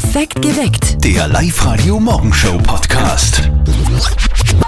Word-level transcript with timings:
Perfekt 0.00 0.40
geweckt. 0.42 1.04
Der 1.04 1.26
Live-Radio-Morgenshow-Podcast. 1.26 3.50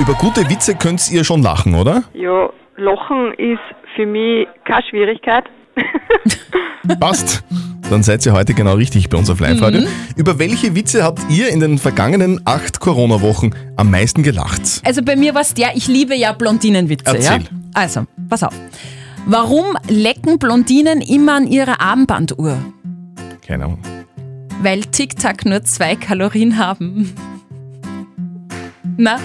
Über 0.00 0.14
gute 0.14 0.50
Witze 0.50 0.74
könnt 0.74 1.08
ihr 1.08 1.22
schon 1.22 1.40
lachen, 1.40 1.76
oder? 1.76 2.02
Ja, 2.14 2.50
Lachen 2.76 3.32
ist 3.34 3.60
für 3.94 4.06
mich 4.06 4.48
keine 4.64 4.82
Schwierigkeit. 4.90 5.44
Passt. 7.00 7.44
Dann 7.88 8.02
seid 8.02 8.26
ihr 8.26 8.32
heute 8.32 8.54
genau 8.54 8.74
richtig 8.74 9.08
bei 9.08 9.18
uns 9.18 9.30
auf 9.30 9.38
Live-Radio. 9.38 9.82
Über 10.16 10.40
welche 10.40 10.74
Witze 10.74 11.04
habt 11.04 11.20
ihr 11.30 11.50
in 11.50 11.60
den 11.60 11.78
vergangenen 11.78 12.40
acht 12.44 12.80
Corona-Wochen 12.80 13.52
am 13.76 13.88
meisten 13.88 14.24
gelacht? 14.24 14.82
Also 14.84 15.04
bei 15.04 15.14
mir 15.14 15.36
war 15.36 15.42
es 15.42 15.54
der, 15.54 15.76
ich 15.76 15.86
liebe 15.86 16.16
ja 16.16 16.32
Blondinenwitze. 16.32 17.18
Ja? 17.18 17.34
Erzähl. 17.34 17.48
Also, 17.72 18.02
pass 18.28 18.42
auf. 18.42 18.54
Warum 19.26 19.78
lecken 19.86 20.40
Blondinen 20.40 21.00
immer 21.00 21.36
an 21.36 21.46
ihrer 21.46 21.80
Armbanduhr? 21.80 22.58
Keine 23.46 23.66
Ahnung. 23.66 23.78
Weil 24.62 24.82
Tic-Tac 24.82 25.46
nur 25.46 25.62
zwei 25.64 25.96
Kalorien 25.96 26.58
haben. 26.58 27.12
Na, 28.96 29.18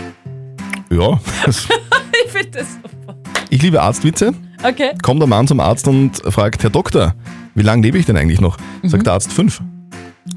Ja, 0.89 1.19
ich 1.47 2.31
finde 2.31 2.51
das 2.51 2.67
super. 2.75 3.15
ich 3.49 3.61
liebe 3.61 3.81
Arztwitze. 3.81 4.33
Okay. 4.63 4.91
Kommt 5.03 5.19
der 5.21 5.27
Mann 5.27 5.47
zum 5.47 5.59
Arzt 5.59 5.87
und 5.87 6.17
fragt, 6.31 6.63
Herr 6.63 6.69
Doktor, 6.69 7.13
wie 7.53 7.63
lange 7.63 7.81
lebe 7.81 7.97
ich 7.97 8.05
denn 8.05 8.15
eigentlich 8.17 8.39
noch? 8.39 8.57
Sagt 8.83 9.05
der 9.05 9.13
Arzt, 9.13 9.31
fünf. 9.33 9.61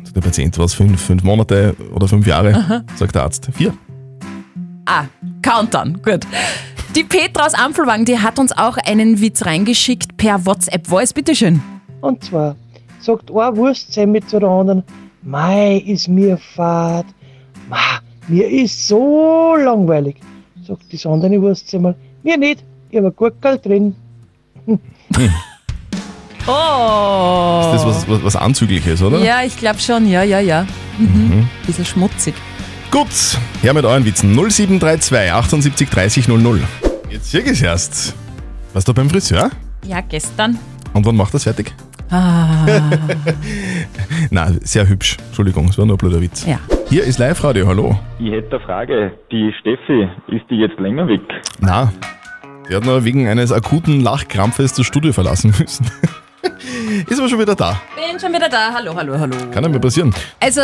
Sagt 0.02 0.16
der 0.16 0.20
Patient, 0.20 0.58
was, 0.58 0.74
fünf, 0.74 1.00
fünf 1.00 1.22
Monate 1.22 1.76
oder 1.94 2.08
fünf 2.08 2.26
Jahre? 2.26 2.84
Sagt 2.96 3.14
der 3.14 3.22
Arzt, 3.22 3.48
vier. 3.52 3.72
Ah, 4.86 5.04
Countdown, 5.42 6.00
gut. 6.02 6.20
Die 6.96 7.04
Petra 7.04 7.46
aus 7.46 7.54
Ampelwagen, 7.54 8.04
die 8.04 8.18
hat 8.18 8.38
uns 8.38 8.50
auch 8.52 8.76
einen 8.78 9.20
Witz 9.20 9.44
reingeschickt 9.46 10.16
per 10.16 10.44
WhatsApp-Voice. 10.44 11.12
Bitteschön. 11.12 11.62
Und 12.00 12.24
zwar 12.24 12.56
sagt 13.00 13.30
ein 13.30 13.56
Wurstsemmel 13.56 14.22
zu 14.24 14.38
der 14.38 14.48
anderen, 14.48 14.82
Mei, 15.22 15.78
ist 15.86 16.08
mir 16.08 16.36
fad. 16.36 17.06
Ma, 17.68 18.00
mir 18.28 18.48
ist 18.48 18.88
so 18.88 19.56
langweilig. 19.56 20.16
Sagt 20.66 20.92
das 20.92 21.06
andere 21.06 21.40
Wurstsemmel, 21.40 21.94
mir 22.22 22.36
nicht, 22.36 22.62
ich 22.90 22.98
habe 22.98 23.08
ein 23.08 23.16
Gurkel 23.16 23.58
drin. 23.58 23.94
Oh. 26.50 27.60
Das 27.72 27.82
ist 27.82 27.86
was, 27.86 28.08
was, 28.08 28.24
was 28.24 28.36
Anzügliches, 28.36 29.02
oder? 29.02 29.22
Ja, 29.22 29.42
ich 29.42 29.58
glaube 29.58 29.80
schon, 29.80 30.08
ja, 30.08 30.22
ja, 30.22 30.40
ja. 30.40 30.66
Mhm. 30.96 31.46
Bisschen 31.66 31.84
schmutzig. 31.84 32.34
Gut, 32.90 33.08
her 33.60 33.74
mit 33.74 33.84
euren 33.84 34.06
Witzen. 34.06 34.32
0732 34.34 35.30
78 35.30 35.90
30 35.90 36.28
00. 36.28 36.62
Jetzt 37.10 37.30
hier 37.30 37.42
geht's 37.42 37.60
erst. 37.60 38.14
Warst 38.72 38.88
du 38.88 38.94
beim 38.94 39.10
Friseur? 39.10 39.50
Ja, 39.84 40.00
gestern. 40.00 40.58
Und 40.94 41.04
wann 41.04 41.16
macht 41.16 41.34
das 41.34 41.42
fertig? 41.42 41.74
Ah, 42.10 42.64
Na, 44.30 44.50
sehr 44.62 44.88
hübsch. 44.88 45.16
Entschuldigung, 45.26 45.68
es 45.68 45.78
war 45.78 45.84
nur 45.86 45.96
ein 45.96 45.98
blöder 45.98 46.20
Witz. 46.20 46.46
ja. 46.46 46.58
Hier 46.88 47.04
ist 47.04 47.18
Live-Radio, 47.18 47.66
hallo. 47.66 47.98
Ich 48.18 48.32
hätte 48.32 48.56
eine 48.56 48.64
Frage. 48.64 49.12
Die 49.30 49.52
Steffi, 49.60 50.08
ist 50.34 50.44
die 50.50 50.54
jetzt 50.56 50.78
länger 50.80 51.06
weg? 51.06 51.20
Na, 51.60 51.92
die 52.68 52.74
hat 52.74 52.84
nur 52.84 53.04
wegen 53.04 53.28
eines 53.28 53.52
akuten 53.52 54.00
Lachkrampfes 54.00 54.72
das 54.72 54.86
Studio 54.86 55.12
verlassen 55.12 55.54
müssen. 55.58 55.86
ist 57.08 57.18
aber 57.18 57.28
schon 57.28 57.38
wieder 57.40 57.54
da. 57.54 57.78
Bin 57.94 58.18
schon 58.18 58.32
wieder 58.32 58.48
da. 58.48 58.72
Hallo, 58.72 58.94
hallo, 58.94 59.18
hallo. 59.18 59.36
Kann 59.52 59.64
ja 59.64 59.68
mir 59.68 59.80
passieren. 59.80 60.14
Also, 60.40 60.62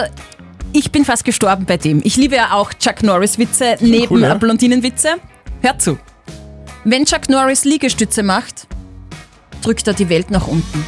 ich 0.73 0.91
bin 0.91 1.05
fast 1.05 1.27
gestorben 1.27 1.67
bei 1.67 1.77
dem. 1.77 2.01
Ich 2.05 2.17
liebe 2.17 2.37
ja 2.37 2.53
auch 2.53 2.73
Chuck 2.73 3.03
Norris-Witze 3.03 3.77
neben 3.81 4.15
Cool, 4.15 4.23
ja. 4.23 4.35
äh, 4.35 4.39
Blondinenwitze. 4.39 5.09
Hört 5.61 5.83
zu. 5.83 5.99
Wenn 6.85 7.05
Chuck 7.05 7.29
Norris 7.29 7.67
Liegestütze 7.67 8.23
macht, 8.23 8.67
drückt 9.63 9.87
er 9.87 9.93
die 9.95 10.09
Welt 10.09 10.31
nach 10.31 10.47
unten. 10.47 10.87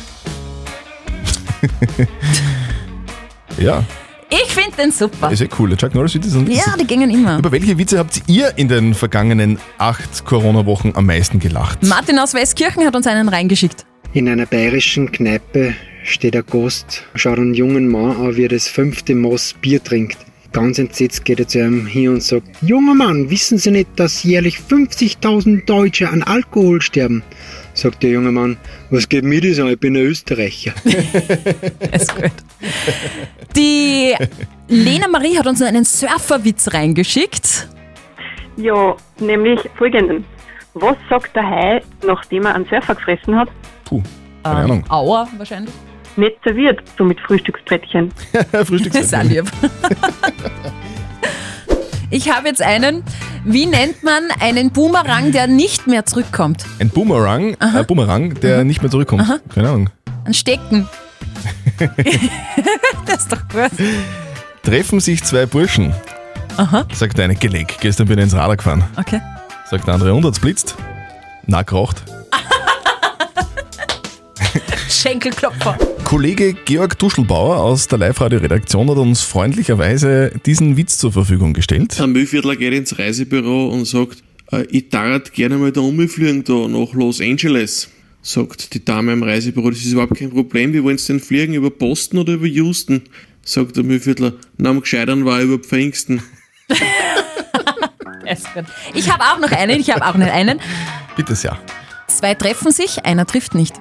Ja, 3.58 3.82
Ich 4.28 4.52
finde 4.52 4.76
den 4.76 4.90
super. 4.90 5.30
ist 5.30 5.40
ja 5.40 5.46
cool. 5.58 5.70
Der 5.70 5.78
Chuck 5.78 5.94
Norris 5.94 6.14
Witze 6.14 6.28
sind. 6.30 6.48
Ja, 6.48 6.74
die 6.78 6.86
gingen 6.86 7.10
immer. 7.10 7.38
Über 7.38 7.52
welche 7.52 7.78
Witze 7.78 7.98
habt 7.98 8.22
ihr 8.26 8.52
in 8.56 8.68
den 8.68 8.92
vergangenen 8.94 9.58
acht 9.78 10.24
Corona-Wochen 10.24 10.92
am 10.94 11.06
meisten 11.06 11.38
gelacht? 11.38 11.82
Martin 11.84 12.18
aus 12.18 12.34
Weißkirchen 12.34 12.84
hat 12.84 12.94
uns 12.94 13.06
einen 13.06 13.28
reingeschickt. 13.28 13.86
In 14.12 14.28
einer 14.28 14.46
bayerischen 14.46 15.10
Kneipe 15.10 15.74
steht 16.04 16.36
ein 16.36 16.44
Gast, 16.50 17.02
schaut 17.14 17.38
einen 17.38 17.54
jungen 17.54 17.88
Mann 17.88 18.16
an, 18.16 18.36
wie 18.36 18.44
er 18.44 18.48
das 18.50 18.68
fünfte 18.68 19.14
Maß 19.14 19.54
Bier 19.60 19.82
trinkt. 19.82 20.18
Ganz 20.52 20.78
entsetzt 20.78 21.24
geht 21.24 21.40
er 21.40 21.48
zu 21.48 21.58
ihm 21.60 21.86
hin 21.86 22.08
und 22.10 22.22
sagt, 22.22 22.48
Junger 22.62 22.94
Mann, 22.94 23.30
wissen 23.30 23.58
Sie 23.58 23.70
nicht, 23.70 23.88
dass 23.96 24.22
jährlich 24.22 24.58
50.000 24.58 25.64
Deutsche 25.66 26.08
an 26.08 26.22
Alkohol 26.22 26.80
sterben? 26.80 27.22
Sagt 27.76 28.02
der 28.02 28.08
junge 28.10 28.32
Mann, 28.32 28.56
was 28.88 29.06
geht 29.06 29.22
mir 29.22 29.42
das 29.42 29.60
an, 29.60 29.68
ich 29.68 29.78
bin 29.78 29.96
ein 29.96 30.02
Österreicher. 30.02 30.72
Ist 31.92 32.16
gut. 32.16 32.32
Die 33.54 34.14
Lena 34.66 35.08
Marie 35.08 35.36
hat 35.36 35.46
uns 35.46 35.60
noch 35.60 35.66
einen 35.68 35.84
Surferwitz 35.84 36.72
reingeschickt. 36.72 37.68
Ja, 38.56 38.96
nämlich 39.20 39.60
folgenden. 39.76 40.24
Was 40.72 40.96
sagt 41.10 41.36
der 41.36 41.46
Hai, 41.46 41.82
nachdem 42.06 42.46
er 42.46 42.54
einen 42.54 42.64
Surfer 42.64 42.94
gefressen 42.94 43.36
hat? 43.36 43.50
Puh, 43.84 44.02
keine 44.42 44.60
Ahnung. 44.60 44.84
Auer 44.88 45.28
wahrscheinlich. 45.36 45.74
Nicht 46.16 46.36
serviert, 46.44 46.82
so 46.96 47.04
mit 47.04 47.20
Frühstücksbrettchen. 47.20 48.10
Das 48.52 48.70
ist 48.70 49.14
auch 49.14 49.22
lieb. 49.22 49.44
Ich 52.10 52.30
habe 52.30 52.48
jetzt 52.48 52.62
einen. 52.62 53.02
Wie 53.44 53.66
nennt 53.66 54.02
man 54.02 54.28
einen 54.40 54.70
Boomerang, 54.70 55.32
der 55.32 55.46
nicht 55.46 55.86
mehr 55.86 56.06
zurückkommt? 56.06 56.64
Ein 56.78 56.88
Boomerang, 56.88 57.56
ein 57.60 57.86
Boomerang, 57.86 58.34
der 58.40 58.64
nicht 58.64 58.82
mehr 58.82 58.90
zurückkommt. 58.90 59.22
Keine 59.54 59.68
Ahnung. 59.68 59.90
Ein 60.24 60.34
Stecken. 60.34 60.88
das 63.06 63.22
ist 63.22 63.32
doch 63.32 63.48
gut. 63.48 63.70
Treffen 64.62 65.00
sich 65.00 65.22
zwei 65.22 65.46
Burschen. 65.46 65.92
Sagt 66.92 67.18
der 67.18 67.26
eine, 67.26 67.36
Geleck, 67.36 67.76
gestern 67.80 68.08
bin 68.08 68.18
ich 68.18 68.24
ins 68.24 68.34
Radar 68.34 68.56
gefahren. 68.56 68.82
Okay. 68.96 69.20
Sagt 69.70 69.86
der 69.86 69.94
andere, 69.94 70.14
und 70.14 70.24
hat's 70.24 70.40
blitzt? 70.40 70.74
Na, 71.46 71.62
geraucht. 71.62 72.02
Schenkelklopfer. 74.88 75.76
Kollege 76.06 76.54
Georg 76.54 77.00
Duschelbauer 77.00 77.56
aus 77.56 77.88
der 77.88 77.98
Live-Radio-Redaktion 77.98 78.88
hat 78.88 78.96
uns 78.96 79.22
freundlicherweise 79.22 80.30
diesen 80.46 80.76
Witz 80.76 80.98
zur 80.98 81.10
Verfügung 81.10 81.52
gestellt. 81.52 82.00
Ein 82.00 82.12
Müllviertler 82.12 82.54
geht 82.54 82.72
ins 82.74 82.96
Reisebüro 82.96 83.70
und 83.70 83.86
sagt, 83.86 84.22
äh, 84.52 84.64
ich 84.70 84.88
darf 84.88 85.32
gerne 85.32 85.56
mal 85.56 85.72
da 85.72 85.80
umfliegen 85.80 86.44
da 86.44 86.68
nach 86.68 86.92
Los 86.92 87.20
Angeles. 87.20 87.90
Sagt 88.22 88.74
die 88.74 88.84
Dame 88.84 89.14
im 89.14 89.24
Reisebüro, 89.24 89.68
das 89.70 89.80
ist 89.80 89.94
überhaupt 89.94 90.16
kein 90.16 90.30
Problem, 90.30 90.72
wie 90.72 90.84
wollen 90.84 90.96
Sie 90.96 91.08
denn 91.08 91.18
fliegen, 91.18 91.54
über 91.54 91.70
Boston 91.70 92.20
oder 92.20 92.34
über 92.34 92.46
Houston? 92.46 93.02
Sagt 93.42 93.76
der 93.76 93.82
Müllviertler, 93.82 94.34
na 94.58 94.70
am 94.70 94.80
gescheitern 94.80 95.24
war 95.24 95.40
über 95.40 95.58
Pfingsten. 95.58 96.22
Ich 98.94 99.08
habe 99.10 99.22
auch 99.22 99.38
noch 99.38 99.52
einen. 99.52 99.80
Ich 99.80 99.88
habe 99.90 100.04
auch 100.04 100.16
noch 100.16 100.26
einen. 100.26 100.60
Bitte 101.16 101.36
sehr. 101.36 101.56
Zwei 102.08 102.34
treffen 102.34 102.72
sich, 102.72 103.04
einer 103.04 103.24
trifft 103.24 103.54
nicht. 103.54 103.74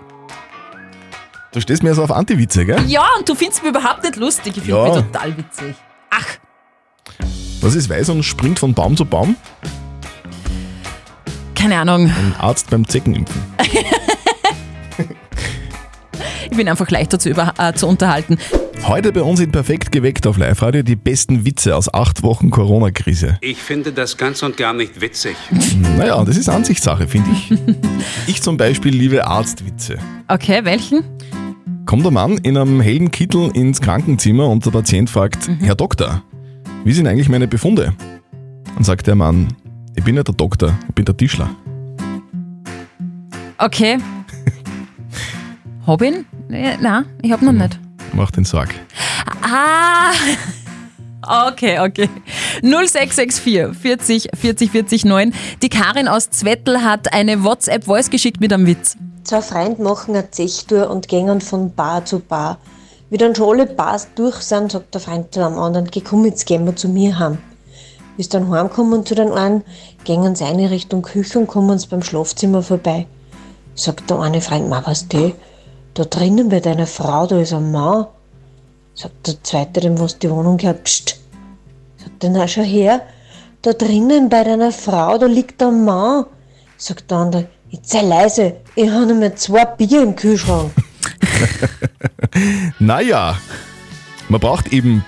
Du 1.55 1.61
stehst 1.61 1.83
mir 1.83 1.95
so 1.95 2.03
auf 2.03 2.11
Anti-Witze, 2.11 2.65
gell? 2.65 2.83
Ja, 2.85 3.05
und 3.17 3.29
du 3.29 3.33
findest 3.33 3.63
mich 3.63 3.71
überhaupt 3.73 4.03
nicht 4.03 4.17
lustig. 4.17 4.57
Ich 4.57 4.63
finde 4.63 4.77
Ja. 4.77 4.85
mich 4.95 5.05
total 5.05 5.37
witzig. 5.37 5.75
Ach, 6.09 6.25
Was 7.61 7.75
ist 7.75 7.89
weiß 7.89 8.09
und 8.09 8.23
springt 8.23 8.59
von 8.59 8.73
Baum 8.73 8.97
zu 8.97 9.05
Baum? 9.05 9.37
keine 11.55 11.79
Ahnung. 11.79 12.07
Ein 12.07 12.35
Arzt 12.37 12.69
beim 12.69 12.85
Zeckenimpfen. 12.87 13.41
Ich 16.51 16.57
bin 16.57 16.69
einfach 16.69 16.89
leichter 16.89 17.19
zu, 17.19 17.29
über, 17.29 17.53
äh, 17.57 17.73
zu 17.73 17.85
unterhalten. 17.87 18.37
Heute 18.87 19.11
bei 19.11 19.21
uns 19.23 19.39
in 19.41 19.51
Perfekt 19.51 19.91
geweckt 19.91 20.25
auf 20.27 20.37
Live-Radio 20.37 20.83
die 20.83 20.95
besten 20.95 21.43
Witze 21.43 21.75
aus 21.75 21.93
acht 21.93 22.23
Wochen 22.23 22.49
Corona-Krise. 22.49 23.39
Ich 23.41 23.57
finde 23.57 23.91
das 23.91 24.15
ganz 24.15 24.41
und 24.43 24.55
gar 24.55 24.71
nicht 24.73 25.01
witzig. 25.01 25.35
Naja, 25.97 26.23
das 26.23 26.37
ist 26.37 26.47
Ansichtssache, 26.47 27.07
finde 27.09 27.31
ich. 27.31 27.51
ich 28.27 28.41
zum 28.41 28.55
Beispiel 28.55 28.95
liebe 28.95 29.27
Arztwitze. 29.27 29.97
Okay, 30.29 30.61
welchen? 30.63 31.03
Kommt 31.85 32.03
der 32.03 32.11
Mann 32.11 32.39
in 32.39 32.57
einem 32.57 32.81
hellen 32.81 33.11
Kittel 33.11 33.51
ins 33.53 33.79
Krankenzimmer 33.79 34.47
und 34.47 34.65
der 34.65 34.71
Patient 34.71 35.07
fragt, 35.07 35.49
Herr 35.59 35.75
Doktor, 35.75 36.23
wie 36.83 36.91
sind 36.93 37.05
eigentlich 37.05 37.29
meine 37.29 37.47
Befunde? 37.47 37.93
Dann 38.73 38.83
sagt 38.83 39.05
der 39.05 39.13
Mann, 39.13 39.49
ich 39.95 40.03
bin 40.03 40.15
nicht 40.15 40.27
der 40.27 40.33
Doktor, 40.33 40.73
ich 40.87 40.95
bin 40.95 41.05
der 41.05 41.15
Tischler. 41.15 41.49
Okay. 43.59 43.99
Hab 45.85 46.01
ihn? 46.01 46.25
Nein, 46.49 47.05
ich 47.21 47.31
hab 47.31 47.43
noch 47.43 47.51
nicht. 47.51 47.79
Macht 48.13 48.35
den 48.37 48.45
Sorg. 48.45 48.69
Ah! 49.41 50.11
Okay, 51.27 51.79
okay. 51.79 52.07
0664 52.61 53.75
40 53.75 54.29
40 54.39 54.69
40 54.69 55.05
9. 55.05 55.33
Die 55.63 55.69
Karin 55.69 56.07
aus 56.07 56.29
Zwettl 56.29 56.83
hat 56.83 57.13
eine 57.15 57.43
WhatsApp-Voice 57.43 58.11
geschickt 58.11 58.39
mit 58.39 58.53
einem 58.53 58.67
Witz. 58.67 58.95
Zwei 59.25 59.41
Freunde 59.41 59.81
machen 59.81 60.15
eine 60.15 60.29
Zechtour 60.29 60.87
und 60.91 61.07
gehen 61.07 61.41
von 61.41 61.73
Bar 61.73 62.05
zu 62.05 62.19
Bar. 62.19 62.59
Wie 63.09 63.17
dann 63.17 63.33
schon 63.33 63.49
alle 63.49 63.65
Bars 63.65 64.07
durch 64.13 64.35
sind, 64.35 64.71
sagt 64.71 64.93
der 64.93 65.01
Freund 65.01 65.33
zu 65.33 65.39
dem 65.39 65.57
anderen, 65.57 65.89
komm, 66.07 66.25
jetzt 66.25 66.45
gehen 66.45 66.63
wir 66.63 66.75
zu 66.75 66.87
mir 66.87 67.17
heim. 67.17 67.39
Sie 68.19 68.29
dann 68.29 68.51
heimkommen 68.51 69.03
zu 69.03 69.15
den 69.15 69.31
einen, 69.31 69.63
gehen 70.03 70.35
sie 70.35 70.43
eine 70.43 70.69
Richtung 70.69 71.01
Küche 71.01 71.39
und 71.39 71.47
kommen 71.47 71.79
sie 71.79 71.87
beim 71.87 72.03
Schlafzimmer 72.03 72.61
vorbei. 72.61 73.07
Sagt 73.73 74.11
der 74.11 74.19
eine 74.19 74.41
Freund, 74.41 74.69
ma 74.69 74.83
was 74.85 75.07
die, 75.07 75.33
da 75.95 76.05
drinnen 76.05 76.49
bei 76.49 76.59
deiner 76.59 76.85
Frau, 76.85 77.25
da 77.25 77.39
ist 77.39 77.51
ein 77.51 77.71
Mann. 77.71 78.05
Sagt 78.93 79.25
der 79.25 79.41
zweite, 79.41 79.79
dem 79.79 79.99
was 79.99 80.19
die 80.19 80.29
Wohnung 80.29 80.57
gehört, 80.57 80.83
pst. 80.83 81.19
Sagt 81.97 82.21
der, 82.21 82.29
na 82.29 82.47
schau 82.47 82.61
her, 82.61 83.01
da 83.63 83.73
drinnen 83.73 84.29
bei 84.29 84.43
deiner 84.43 84.71
Frau, 84.71 85.17
da 85.17 85.25
liegt 85.25 85.61
der 85.61 85.71
Mann. 85.71 86.25
Sagt 86.77 87.09
der 87.09 87.17
andere, 87.17 87.47
jetzt 87.69 87.89
sei 87.89 88.01
leise, 88.01 88.57
ich 88.75 88.89
habe 88.89 89.05
noch 89.05 89.15
mehr 89.15 89.35
zwei 89.35 89.65
Bier 89.65 90.03
im 90.03 90.15
Kühlschrank. 90.15 90.71
Naja, 92.79 93.37
man 94.29 94.39
braucht 94.39 94.71
eben 94.73 95.05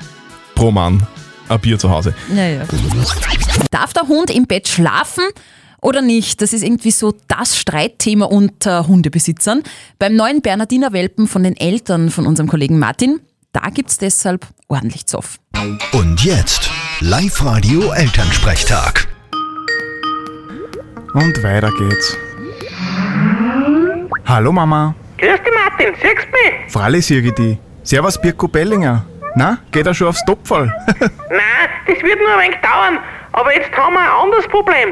pro 0.56 0.72
Mann 0.72 1.06
ein 1.50 1.60
Bier 1.60 1.80
zu 1.80 1.90
Hause. 1.90 2.14
Naja. 2.30 2.64
Darf 3.72 3.94
der 3.94 4.08
Hund 4.08 4.30
im 4.30 4.48
Bett 4.48 4.68
schlafen 4.68 5.24
oder 5.82 6.02
nicht? 6.02 6.42
Das 6.42 6.54
ist 6.54 6.64
irgendwie 6.64 6.92
so 6.92 7.14
das 7.28 7.58
Streitthema 7.58 8.26
unter 8.26 8.88
Hundebesitzern. 8.88 9.64
Beim 10.00 10.16
neuen 10.16 10.42
Bernardiner 10.42 10.94
Welpen 10.94 11.28
von 11.28 11.44
den 11.44 11.58
Eltern 11.58 12.10
von 12.10 12.26
unserem 12.26 12.48
Kollegen 12.48 12.80
Martin, 12.80 13.20
da 13.52 13.70
gibt's 13.70 13.98
deshalb 13.98 14.48
ordentlich 14.68 15.06
Zoff. 15.06 15.38
Und 15.92 16.24
jetzt 16.24 16.70
Live-Radio 17.00 17.92
Elternsprechtag. 17.92 19.08
Und 21.14 21.44
weiter 21.44 21.72
geht's. 21.78 22.16
Hallo 24.26 24.52
Mama. 24.52 24.94
Grüß 25.18 25.40
dich, 25.44 25.54
Martin, 25.54 25.94
siehst 26.02 26.28
du 26.28 26.90
mich? 26.92 27.04
Sehe 27.06 27.20
ich 27.22 27.34
dich. 27.34 27.58
Servus 27.84 28.20
Birko 28.22 28.48
Bellinger. 28.48 29.06
Na, 29.36 29.60
geht 29.72 29.86
er 29.86 29.94
schon 29.94 30.08
aufs 30.08 30.24
Topfall? 30.26 30.66
Nein, 31.00 31.70
das 31.88 32.02
wird 32.04 32.20
nur 32.20 32.30
ein 32.38 32.46
wenig 32.46 32.58
dauern. 32.62 33.00
Aber 33.34 33.54
jetzt 33.56 33.72
haben 33.76 33.94
wir 33.94 34.02
ein 34.02 34.24
anderes 34.26 34.48
Problem. 34.48 34.90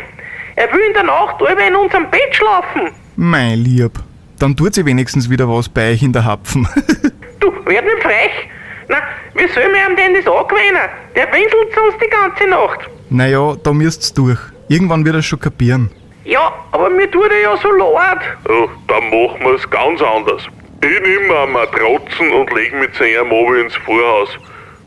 Er 0.55 0.71
will 0.71 0.81
in 0.87 0.93
der 0.93 1.03
Nacht 1.03 1.35
alle 1.41 1.67
in 1.67 1.75
unserem 1.75 2.09
Bett 2.09 2.33
schlafen. 2.33 2.91
mein 3.15 3.59
Lieb. 3.59 3.91
Dann 4.39 4.55
tut 4.55 4.75
sie 4.75 4.85
wenigstens 4.85 5.29
wieder 5.29 5.47
was 5.49 5.67
bei 5.69 5.91
euch 5.91 6.03
in 6.03 6.13
der 6.13 6.25
Hapfen. 6.25 6.67
Du, 7.39 7.51
werd 7.65 7.83
nicht 7.85 8.01
frech. 8.01 8.49
Na, 8.87 8.97
wie 9.35 9.47
soll 9.53 9.69
mir 9.71 9.87
ihm 9.89 9.95
denn 9.95 10.13
das 10.15 10.25
angewöhnen? 10.25 10.89
Der 11.15 11.27
winselt 11.31 11.73
sonst 11.75 11.97
die 12.03 12.09
ganze 12.09 12.47
Nacht. 12.49 12.89
naja, 13.09 13.55
da 13.61 13.71
müsst's 13.73 14.13
durch. 14.13 14.39
Irgendwann 14.67 15.05
wird 15.05 15.15
er 15.15 15.21
schon 15.21 15.39
kapieren. 15.39 15.91
Ja, 16.25 16.51
aber 16.71 16.89
mir 16.89 17.09
tut 17.11 17.31
er 17.31 17.39
ja 17.39 17.57
so 17.57 17.69
leid. 17.71 18.17
Ja, 18.49 18.67
dann 18.87 19.09
machen 19.11 19.39
wir's 19.45 19.69
ganz 19.69 20.01
anders. 20.01 20.41
Ich 20.81 20.99
nimm 21.01 21.27
mir 21.27 21.39
eine 21.39 21.51
Matratzen 21.51 22.31
und 22.31 22.51
leg 22.51 22.73
mit 22.73 22.95
seinem 22.95 23.27
Mobil 23.29 23.61
ins 23.61 23.75
Vorhaus. 23.75 24.29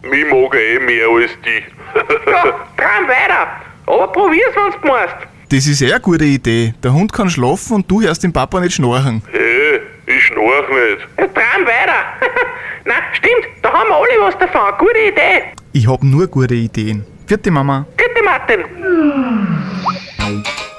Mich 0.02 0.24
mag 0.26 0.54
er 0.54 0.60
eh 0.60 0.78
mehr 0.80 1.06
als 1.08 1.30
die. 1.44 1.62
Ja, 2.30 2.42
träum 2.76 3.08
weiter. 3.08 3.46
Aber 3.86 4.08
probier's, 4.08 4.54
wenn's 4.54 4.76
du 4.82 4.88
meinst. 4.88 5.14
Das 5.50 5.66
ist 5.66 5.80
eh 5.80 5.90
eine 5.92 6.00
gute 6.00 6.24
Idee. 6.24 6.74
Der 6.82 6.92
Hund 6.92 7.12
kann 7.12 7.30
schlafen 7.30 7.76
und 7.76 7.90
du 7.90 8.02
hörst 8.02 8.22
den 8.22 8.32
Papa 8.32 8.60
nicht 8.60 8.74
schnarchen. 8.74 9.22
Hey, 9.30 9.80
ich 10.06 10.22
schnarch 10.24 10.68
nicht. 10.68 11.08
Ja, 11.18 11.26
träum 11.28 11.66
weiter. 11.66 12.04
Na, 12.84 12.94
stimmt, 13.12 13.46
da 13.62 13.72
haben 13.72 13.88
wir 13.88 13.96
alle 13.96 14.26
was 14.26 14.38
davon. 14.38 14.72
Gute 14.78 14.98
Idee. 14.98 15.42
Ich 15.72 15.88
hab 15.88 16.02
nur 16.02 16.26
gute 16.26 16.54
Ideen. 16.54 17.04
Vierte 17.26 17.50
Mama. 17.50 17.86
Bitte, 17.96 18.24
Martin. 18.24 18.64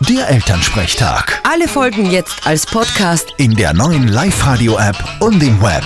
Der 0.09 0.27
Elternsprechtag. 0.27 1.39
Alle 1.43 1.67
Folgen 1.67 2.09
jetzt 2.09 2.47
als 2.47 2.65
Podcast. 2.65 3.31
In 3.37 3.53
der 3.55 3.75
neuen 3.75 4.07
Live-Radio-App 4.07 4.97
und 5.19 5.43
im 5.43 5.61
Web. 5.61 5.83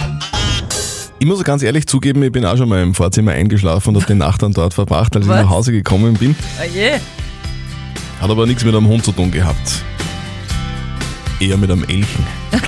Ich 1.20 1.28
muss 1.28 1.44
ganz 1.44 1.62
ehrlich 1.62 1.88
zugeben, 1.88 2.24
ich 2.24 2.32
bin 2.32 2.46
auch 2.46 2.56
schon 2.56 2.70
mal 2.70 2.82
im 2.82 2.96
Vorzimmer 2.96 3.34
eingeschlafen 3.34 3.90
und 3.90 4.02
habe 4.02 4.14
die 4.14 4.18
Nacht 4.18 4.42
dann 4.42 4.54
dort 4.54 4.74
verbracht, 4.74 5.18
als 5.18 5.28
Was? 5.28 5.36
ich 5.40 5.44
nach 5.44 5.50
Hause 5.50 5.74
gekommen 5.74 6.14
bin. 6.14 6.38
Oh 6.58 6.64
je. 6.74 6.92
Hat 8.22 8.30
aber 8.30 8.46
nichts 8.46 8.64
mit 8.64 8.74
einem 8.74 8.88
Hund 8.88 9.04
zu 9.04 9.12
tun 9.12 9.30
gehabt. 9.30 9.84
Eher 11.42 11.58
mit 11.58 11.70
einem 11.70 11.84
Elchen. 11.84 12.26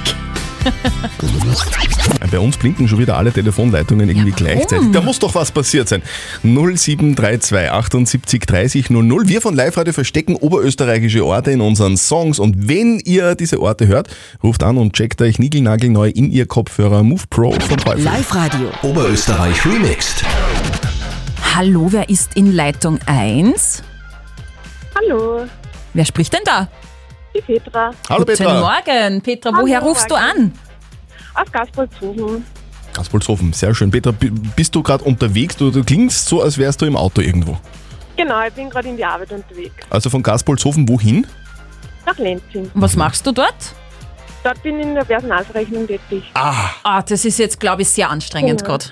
Bei 2.31 2.39
uns 2.39 2.57
blinken 2.57 2.87
schon 2.87 2.99
wieder 2.99 3.17
alle 3.17 3.31
Telefonleitungen 3.31 4.09
irgendwie 4.09 4.31
gleichzeitig. 4.31 4.91
Da 4.91 5.01
muss 5.01 5.19
doch 5.19 5.35
was 5.35 5.51
passiert 5.51 5.87
sein. 5.87 6.01
0732 6.43 7.71
78 7.71 8.39
30 8.41 8.89
00. 8.89 9.27
Wir 9.27 9.41
von 9.41 9.55
Live 9.55 9.77
Radio 9.77 9.93
verstecken 9.93 10.35
oberösterreichische 10.35 11.25
Orte 11.25 11.51
in 11.51 11.61
unseren 11.61 11.97
Songs. 11.97 12.39
Und 12.39 12.67
wenn 12.67 12.99
ihr 12.99 13.35
diese 13.35 13.61
Orte 13.61 13.87
hört, 13.87 14.09
ruft 14.43 14.63
an 14.63 14.77
und 14.77 14.93
checkt 14.93 15.21
euch 15.21 15.39
niegelnagelneu 15.39 16.09
in 16.09 16.31
ihr 16.31 16.45
Kopfhörer 16.45 17.03
Move 17.03 17.23
Pro 17.29 17.51
von 17.51 17.77
Teufel. 17.77 18.03
Live-Radio. 18.03 18.69
Oberösterreich 18.81 19.65
remixed. 19.65 20.23
Hallo, 21.55 21.87
wer 21.91 22.09
ist 22.09 22.35
in 22.35 22.53
Leitung 22.53 22.99
1? 23.05 23.83
Hallo, 24.95 25.45
Wer 25.95 26.03
spricht 26.03 26.33
denn 26.33 26.41
da? 26.43 26.67
Die 27.35 27.41
Petra 27.41 27.91
Hallo 28.09 28.25
Guten 28.25 28.37
Petra. 28.37 28.59
Morgen. 28.59 29.21
Petra, 29.21 29.51
Hallo, 29.53 29.63
woher 29.63 29.81
rufst 29.81 30.09
du 30.09 30.15
an? 30.15 30.53
aus 31.35 31.51
Gaspolzuchen. 31.51 32.45
Gaspolshofen, 32.93 33.51
sehr 33.51 33.75
schön. 33.75 33.91
Petra, 33.91 34.13
bist 34.55 34.73
du 34.73 34.81
gerade 34.81 35.03
unterwegs? 35.03 35.57
Du, 35.57 35.69
du 35.69 35.83
klingst 35.83 36.27
so, 36.29 36.41
als 36.41 36.57
wärst 36.57 36.81
du 36.81 36.85
im 36.85 36.95
Auto 36.95 37.19
irgendwo. 37.21 37.57
Genau, 38.15 38.41
ich 38.47 38.53
bin 38.53 38.69
gerade 38.69 38.87
in 38.87 38.95
die 38.95 39.03
Arbeit 39.03 39.31
unterwegs. 39.33 39.73
Also 39.89 40.09
von 40.09 40.23
Gaspolshofen 40.23 40.87
wohin? 40.87 41.27
Nach 42.05 42.17
Lenzing. 42.17 42.71
Was 42.73 42.95
machst 42.95 43.27
du 43.27 43.33
dort? 43.33 43.53
Dort 44.45 44.61
bin 44.63 44.79
ich 44.79 44.85
in 44.85 44.95
der 44.95 45.03
Personalverrechnung 45.03 45.87
tätig. 45.87 46.23
Ah, 46.35 46.69
Ah, 46.83 47.01
das 47.01 47.25
ist 47.25 47.37
jetzt, 47.39 47.59
glaube 47.59 47.81
ich, 47.81 47.89
sehr 47.89 48.09
anstrengend 48.09 48.61
Genau. 48.61 48.77
gerade. 48.77 48.85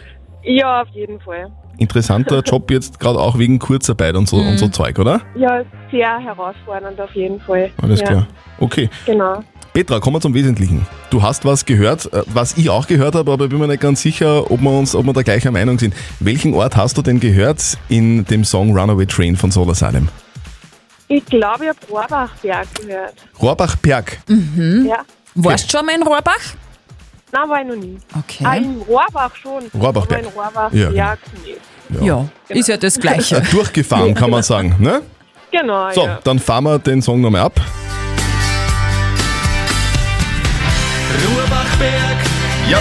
Ja, 0.44 0.81
auf 0.81 0.89
jeden 0.89 1.22
Fall. 1.22 1.50
Interessanter 1.78 2.42
Job 2.46 2.70
jetzt 2.72 3.00
gerade 3.00 3.20
auch 3.20 3.38
wegen 3.38 3.60
Kurzarbeit 3.60 4.16
und 4.16 4.28
so, 4.28 4.38
und 4.38 4.58
so 4.58 4.68
Zeug, 4.68 5.00
oder? 5.00 5.22
Ja, 5.36 5.64
sehr 5.92 6.20
herausfordernd 6.20 7.00
auf 7.00 7.14
jeden 7.14 7.40
Fall. 7.40 7.72
Alles 7.81 8.02
ja, 8.02 8.08
klar. 8.08 8.28
Okay. 8.60 8.90
Genau. 9.06 9.44
Petra, 9.74 10.00
kommen 10.00 10.18
wir 10.18 10.22
zum 10.22 10.36
Wesentlichen. 10.36 10.86
Du 11.10 11.24
hast 11.24 11.46
was 11.46 11.66
gehört, 11.66 12.12
äh, 12.14 12.22
was 12.28 12.58
ich 12.58 12.70
auch 12.70 12.86
gehört 12.86 13.16
habe, 13.16 13.31
aber 13.31 13.46
ich 13.46 13.50
bin 13.50 13.60
mir 13.60 13.68
nicht 13.68 13.81
ganz 13.81 14.04
sicher, 14.04 14.52
ob 14.52 14.62
wir, 14.62 14.70
uns, 14.70 14.94
ob 14.94 15.06
wir 15.06 15.14
da 15.14 15.24
gleicher 15.24 15.50
Meinung 15.50 15.80
sind. 15.80 15.96
Welchen 16.20 16.54
Ort 16.54 16.78
hast 16.78 16.98
du 16.98 17.02
denn 17.02 17.20
gehört 17.20 17.78
in 17.90 18.24
dem 18.25 18.46
Song 18.46 18.78
Runaway 18.78 19.08
Train 19.08 19.36
von 19.36 19.50
Solar 19.50 19.74
Salem? 19.74 20.10
Ich 21.08 21.25
glaube, 21.25 21.66
ich 21.66 21.70
habe 21.70 21.80
Rohrbachberg 21.90 22.68
gehört. 22.75 23.16
Rohrbach-Perg. 23.42 24.20
Ja. 24.28 25.00
Warst 25.36 25.74
du 25.74 25.78
schon 25.78 25.86
mal 25.86 25.96
in 25.96 26.04
Rohrbach? 26.04 26.56
Nein, 27.33 27.50
war 27.50 27.62
ich 27.62 27.68
noch 27.68 27.75
nie. 27.75 27.97
Okay. 28.18 28.44
Ah, 28.45 28.53
in 28.57 28.80
Rohrbach 28.88 29.35
schon. 29.35 29.63
Rohrbachberg. 29.74 30.19
Aber 30.19 30.30
in 30.30 30.33
Rohrbach, 30.39 30.71
Ja, 30.71 30.89
ja, 30.91 31.15
genau. 31.89 32.01
nee. 32.01 32.07
Ja, 32.07 32.27
ist 32.59 32.68
ja 32.69 32.77
das 32.77 33.00
Gleiche. 33.00 33.41
Durchgefahren, 33.51 34.13
kann 34.13 34.30
man 34.30 34.44
sagen. 34.44 34.75
Ne? 34.80 35.01
Genau, 35.51 35.91
So, 35.91 36.06
ja. 36.06 36.19
dann 36.24 36.38
fahren 36.39 36.63
wir 36.65 36.77
den 36.80 37.01
Song 37.01 37.21
nochmal 37.21 37.41
ab. 37.41 37.59
Ja, 42.69 42.80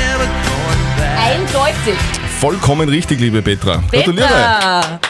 Eindeutig. 1.18 1.98
vollkommen 2.38 2.88
richtig, 2.88 3.20
liebe 3.20 3.42
Petra. 3.42 3.82
Gratuliere. 3.90 5.00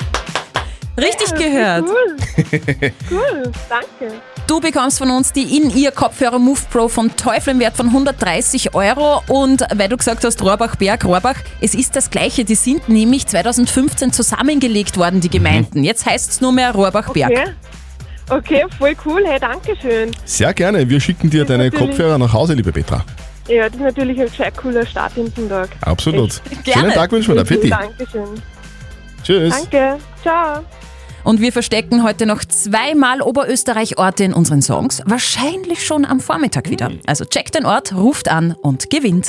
Richtig 0.97 1.35
gehört. 1.35 1.85
Cool. 1.89 2.17
cool, 3.11 3.53
danke. 3.69 4.15
Du 4.47 4.61
bekommst 4.61 4.99
von 4.99 5.11
uns 5.11 5.33
die 5.33 5.57
In-Ear-Kopfhörer 5.57 6.39
Move 6.39 6.61
Pro 6.71 6.89
von 6.89 7.15
Teufel 7.17 7.55
im 7.55 7.61
Wert 7.61 7.77
von 7.77 7.87
130 7.87 8.75
Euro. 8.75 9.23
Und 9.29 9.65
weil 9.75 9.89
du 9.89 9.97
gesagt 9.97 10.25
hast, 10.25 10.43
Rohrbach-Berg, 10.43 11.05
Rohrbach, 11.05 11.37
es 11.61 11.75
ist 11.75 11.97
das 11.97 12.11
Gleiche. 12.11 12.45
Die 12.45 12.55
sind 12.55 12.89
nämlich 12.89 13.27
2015 13.27 14.13
zusammengelegt 14.13 14.99
worden, 14.99 15.21
die 15.21 15.31
Gemeinden. 15.31 15.85
Jetzt 15.85 16.05
heißt 16.05 16.31
es 16.31 16.41
nur 16.41 16.53
mehr 16.53 16.73
Rohrbach-Berg. 16.73 17.31
Okay. 17.31 17.51
Okay, 18.29 18.65
voll 18.79 18.95
cool. 19.05 19.25
Hey, 19.27 19.39
danke 19.39 19.77
schön. 19.81 20.11
Sehr 20.25 20.55
gerne. 20.55 20.89
Wir 20.89 21.01
schicken 21.01 21.29
dir 21.29 21.45
deine. 21.45 21.71
Kopfhörer 21.71 22.19
nach 22.19 22.33
Hause, 22.33 22.55
liebe 22.55 22.73
Petra. 22.73 23.05
Ja, 23.49 23.65
das 23.65 23.75
ist 23.75 23.81
natürlich 23.81 24.21
ein 24.21 24.29
sehr 24.29 24.51
cooler 24.53 24.87
Start 24.87 25.17
in 25.17 25.33
den 25.35 25.49
Tag. 25.49 25.71
Absolut. 25.81 26.41
Gerne. 26.65 26.81
Schönen 26.81 26.95
Tag 26.95 27.13
wünschen 27.13 27.35
wir 27.35 27.45
dir. 27.45 27.71
Dankeschön. 27.71 28.43
Tschüss. 29.23 29.55
Danke. 29.55 29.99
Ciao. 30.23 30.63
Und 31.25 31.41
wir 31.41 31.53
verstecken 31.53 32.03
heute 32.03 32.27
noch 32.27 32.45
zweimal 32.45 33.23
Oberösterreich-Orte 33.23 34.25
in 34.25 34.33
unseren 34.33 34.61
Songs. 34.61 35.03
Wahrscheinlich 35.07 35.87
schon 35.87 36.05
am 36.05 36.19
Vormittag 36.19 36.69
wieder. 36.69 36.91
Also 37.07 37.25
checkt 37.25 37.55
den 37.55 37.65
Ort, 37.65 37.95
ruft 37.95 38.29
an 38.29 38.57
und 38.61 38.91
gewinnt. 38.91 39.29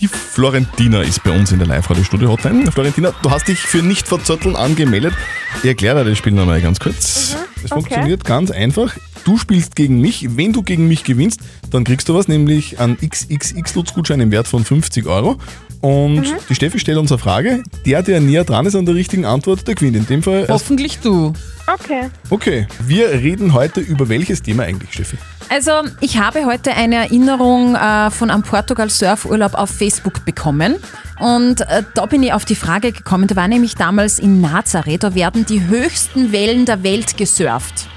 Die 0.00 0.08
Florentina 0.08 1.02
ist 1.02 1.22
bei 1.22 1.30
uns 1.30 1.52
in 1.52 1.58
der 1.58 1.68
Live-Radio-Studio-Hotline. 1.68 2.72
Florentina, 2.72 3.12
du 3.22 3.30
hast 3.30 3.46
dich 3.46 3.58
für 3.58 3.82
nicht 3.82 4.08
verzötteln 4.08 4.56
angemeldet. 4.56 5.14
Ich 5.62 5.68
erkläre 5.68 6.02
dir 6.02 6.10
das 6.10 6.18
Spiel 6.18 6.32
nochmal 6.32 6.60
ganz 6.60 6.80
kurz. 6.80 7.36
Es 7.56 7.70
okay. 7.70 7.74
funktioniert 7.74 8.24
ganz 8.24 8.50
einfach. 8.50 8.94
Du 9.24 9.38
spielst 9.38 9.76
gegen 9.76 10.00
mich. 10.00 10.36
Wenn 10.36 10.52
du 10.52 10.62
gegen 10.62 10.88
mich 10.88 11.04
gewinnst, 11.04 11.40
dann 11.70 11.84
kriegst 11.84 12.08
du 12.08 12.14
was, 12.14 12.28
nämlich 12.28 12.78
einen 12.80 12.96
XXX-Lutz-Gutschein 12.96 14.20
im 14.20 14.30
Wert 14.30 14.48
von 14.48 14.64
50 14.64 15.06
Euro. 15.06 15.38
Und 15.80 16.26
die 16.48 16.54
Steffi 16.54 16.78
stellt 16.78 16.98
uns 16.98 17.10
eine 17.10 17.18
Frage. 17.18 17.62
Der, 17.86 18.02
der 18.02 18.20
näher 18.20 18.44
dran 18.44 18.66
ist 18.66 18.74
an 18.74 18.84
der 18.84 18.94
richtigen 18.94 19.24
Antwort, 19.24 19.66
der 19.66 19.74
gewinnt. 19.74 19.96
In 19.96 20.06
dem 20.06 20.22
Fall. 20.22 20.46
Hoffentlich 20.48 20.98
du. 20.98 21.32
Okay. 21.66 22.10
Okay, 22.28 22.66
wir 22.86 23.10
reden 23.10 23.54
heute 23.54 23.80
über 23.80 24.08
welches 24.08 24.42
Thema 24.42 24.64
eigentlich, 24.64 24.92
Steffi? 24.92 25.16
Also, 25.48 25.72
ich 26.00 26.18
habe 26.18 26.44
heute 26.44 26.72
eine 26.72 26.96
Erinnerung 26.96 27.74
äh, 27.74 28.10
von 28.10 28.30
einem 28.30 28.42
Portugal-Surfurlaub 28.42 29.54
auf 29.54 29.70
Facebook 29.70 30.24
bekommen. 30.24 30.76
Und 31.18 31.62
äh, 31.62 31.82
da 31.94 32.06
bin 32.06 32.22
ich 32.22 32.32
auf 32.32 32.44
die 32.44 32.54
Frage 32.54 32.92
gekommen, 32.92 33.26
da 33.26 33.36
war 33.36 33.48
nämlich 33.48 33.74
damals 33.74 34.18
in 34.18 34.40
Nazareth, 34.40 35.02
da 35.02 35.14
werden 35.14 35.46
die 35.46 35.66
höchsten 35.66 36.32
Wellen 36.32 36.66
der 36.66 36.82
Welt 36.82 37.16
gesurft. 37.16 37.88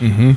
Mhm. 0.00 0.36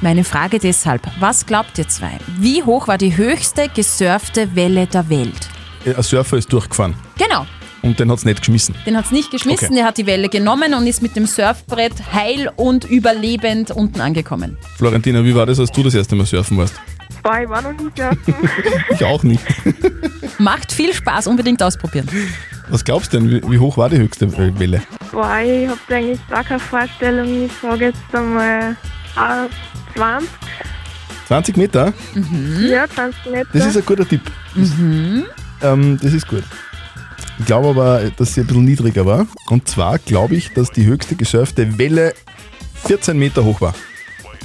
Meine 0.00 0.24
Frage 0.24 0.58
deshalb, 0.58 1.02
was 1.20 1.46
glaubt 1.46 1.78
ihr 1.78 1.88
zwei? 1.88 2.18
Wie 2.38 2.62
hoch 2.62 2.88
war 2.88 2.98
die 2.98 3.16
höchste 3.16 3.68
gesurfte 3.68 4.54
Welle 4.54 4.86
der 4.86 5.08
Welt? 5.08 5.48
Ein 5.86 6.02
Surfer 6.02 6.36
ist 6.36 6.52
durchgefahren. 6.52 6.94
Genau. 7.18 7.46
Und 7.82 8.00
den 8.00 8.10
hat 8.10 8.18
es 8.18 8.24
nicht 8.24 8.38
geschmissen. 8.38 8.74
Den 8.86 8.96
hat 8.96 9.06
es 9.06 9.10
nicht 9.12 9.30
geschmissen, 9.30 9.66
Okay. 9.66 9.74
der 9.76 9.84
hat 9.84 9.98
die 9.98 10.06
Welle 10.06 10.28
genommen 10.30 10.72
und 10.74 10.86
ist 10.86 11.02
mit 11.02 11.16
dem 11.16 11.26
Surfbrett 11.26 11.92
heil 12.12 12.50
und 12.56 12.84
überlebend 12.84 13.70
unten 13.70 14.00
angekommen. 14.00 14.56
Florentina, 14.76 15.22
wie 15.22 15.34
war 15.34 15.44
das, 15.46 15.60
als 15.60 15.70
du 15.70 15.82
das 15.82 15.94
erste 15.94 16.16
Mal 16.16 16.24
surfen 16.26 16.56
warst? 16.56 16.74
Boah, 17.22 17.40
ich 17.42 17.48
war 17.48 17.60
noch 17.62 17.72
nie 17.72 17.90
surfen. 17.96 18.34
Ich 18.90 19.04
auch 19.04 19.22
nicht. 19.22 19.42
Macht 20.38 20.72
viel 20.72 20.92
Spaß, 20.94 21.26
unbedingt 21.26 21.62
ausprobieren. 21.62 22.08
Was 22.68 22.84
glaubst 22.84 23.12
du 23.12 23.18
denn, 23.18 23.30
wie, 23.30 23.50
wie 23.50 23.58
hoch 23.58 23.76
war 23.76 23.90
die 23.90 23.98
höchste 23.98 24.26
äh, 24.26 24.58
Welle? 24.58 24.82
Boah, 25.12 25.38
ich 25.40 25.68
hab 25.68 25.78
da 25.88 25.96
eigentlich 25.96 26.28
gar 26.28 26.42
keine 26.44 26.60
Vorstellung. 26.60 27.44
Ich 27.46 27.52
sage 27.60 27.86
jetzt 27.86 27.98
einmal 28.14 28.76
äh, 29.16 29.48
20. 29.94 30.28
20 31.28 31.56
Meter? 31.56 31.92
Ja, 32.60 32.86
20 32.88 33.26
Meter. 33.32 33.48
Das 33.52 33.66
ist 33.66 33.76
ein 33.76 33.84
guter 33.86 34.06
Tipp. 34.06 34.20
Mhm. 34.54 35.24
Ähm, 35.62 35.98
das 36.02 36.12
ist 36.12 36.28
gut. 36.28 36.44
Ich 37.38 37.46
glaube 37.46 37.68
aber, 37.70 38.10
dass 38.16 38.34
sie 38.34 38.42
ein 38.42 38.46
bisschen 38.46 38.64
niedriger 38.64 39.06
war. 39.06 39.26
Und 39.48 39.68
zwar 39.68 39.98
glaube 39.98 40.36
ich, 40.36 40.52
dass 40.52 40.70
die 40.70 40.84
höchste 40.86 41.16
gesurfte 41.16 41.78
Welle 41.78 42.14
14 42.86 43.18
Meter 43.18 43.44
hoch 43.44 43.60
war. 43.60 43.74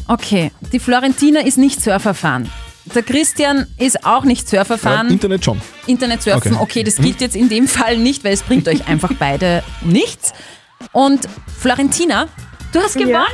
Okay, 0.07 0.51
die 0.71 0.79
Florentina 0.79 1.41
ist 1.41 1.57
nicht 1.57 1.81
Surferfahren. 1.81 2.49
Der 2.95 3.03
Christian 3.03 3.67
ist 3.77 4.03
auch 4.05 4.23
nicht 4.23 4.51
Ja, 4.51 4.63
Surferfahren. 4.63 5.09
Internet 5.11 5.45
schon. 5.45 5.61
Internetsurfen, 5.85 6.53
Okay. 6.53 6.61
okay, 6.61 6.83
das 6.83 6.95
gilt 6.95 7.21
jetzt 7.21 7.35
in 7.35 7.47
dem 7.49 7.67
Fall 7.67 7.97
nicht, 7.99 8.23
weil 8.23 8.33
es 8.33 8.41
bringt 8.41 8.67
euch 8.67 8.87
einfach 8.87 9.11
beide 9.19 9.61
nichts. 9.81 10.33
Und 10.93 11.19
Florentina, 11.59 12.27
du 12.71 12.79
hast 12.79 12.95
gewonnen! 12.97 13.25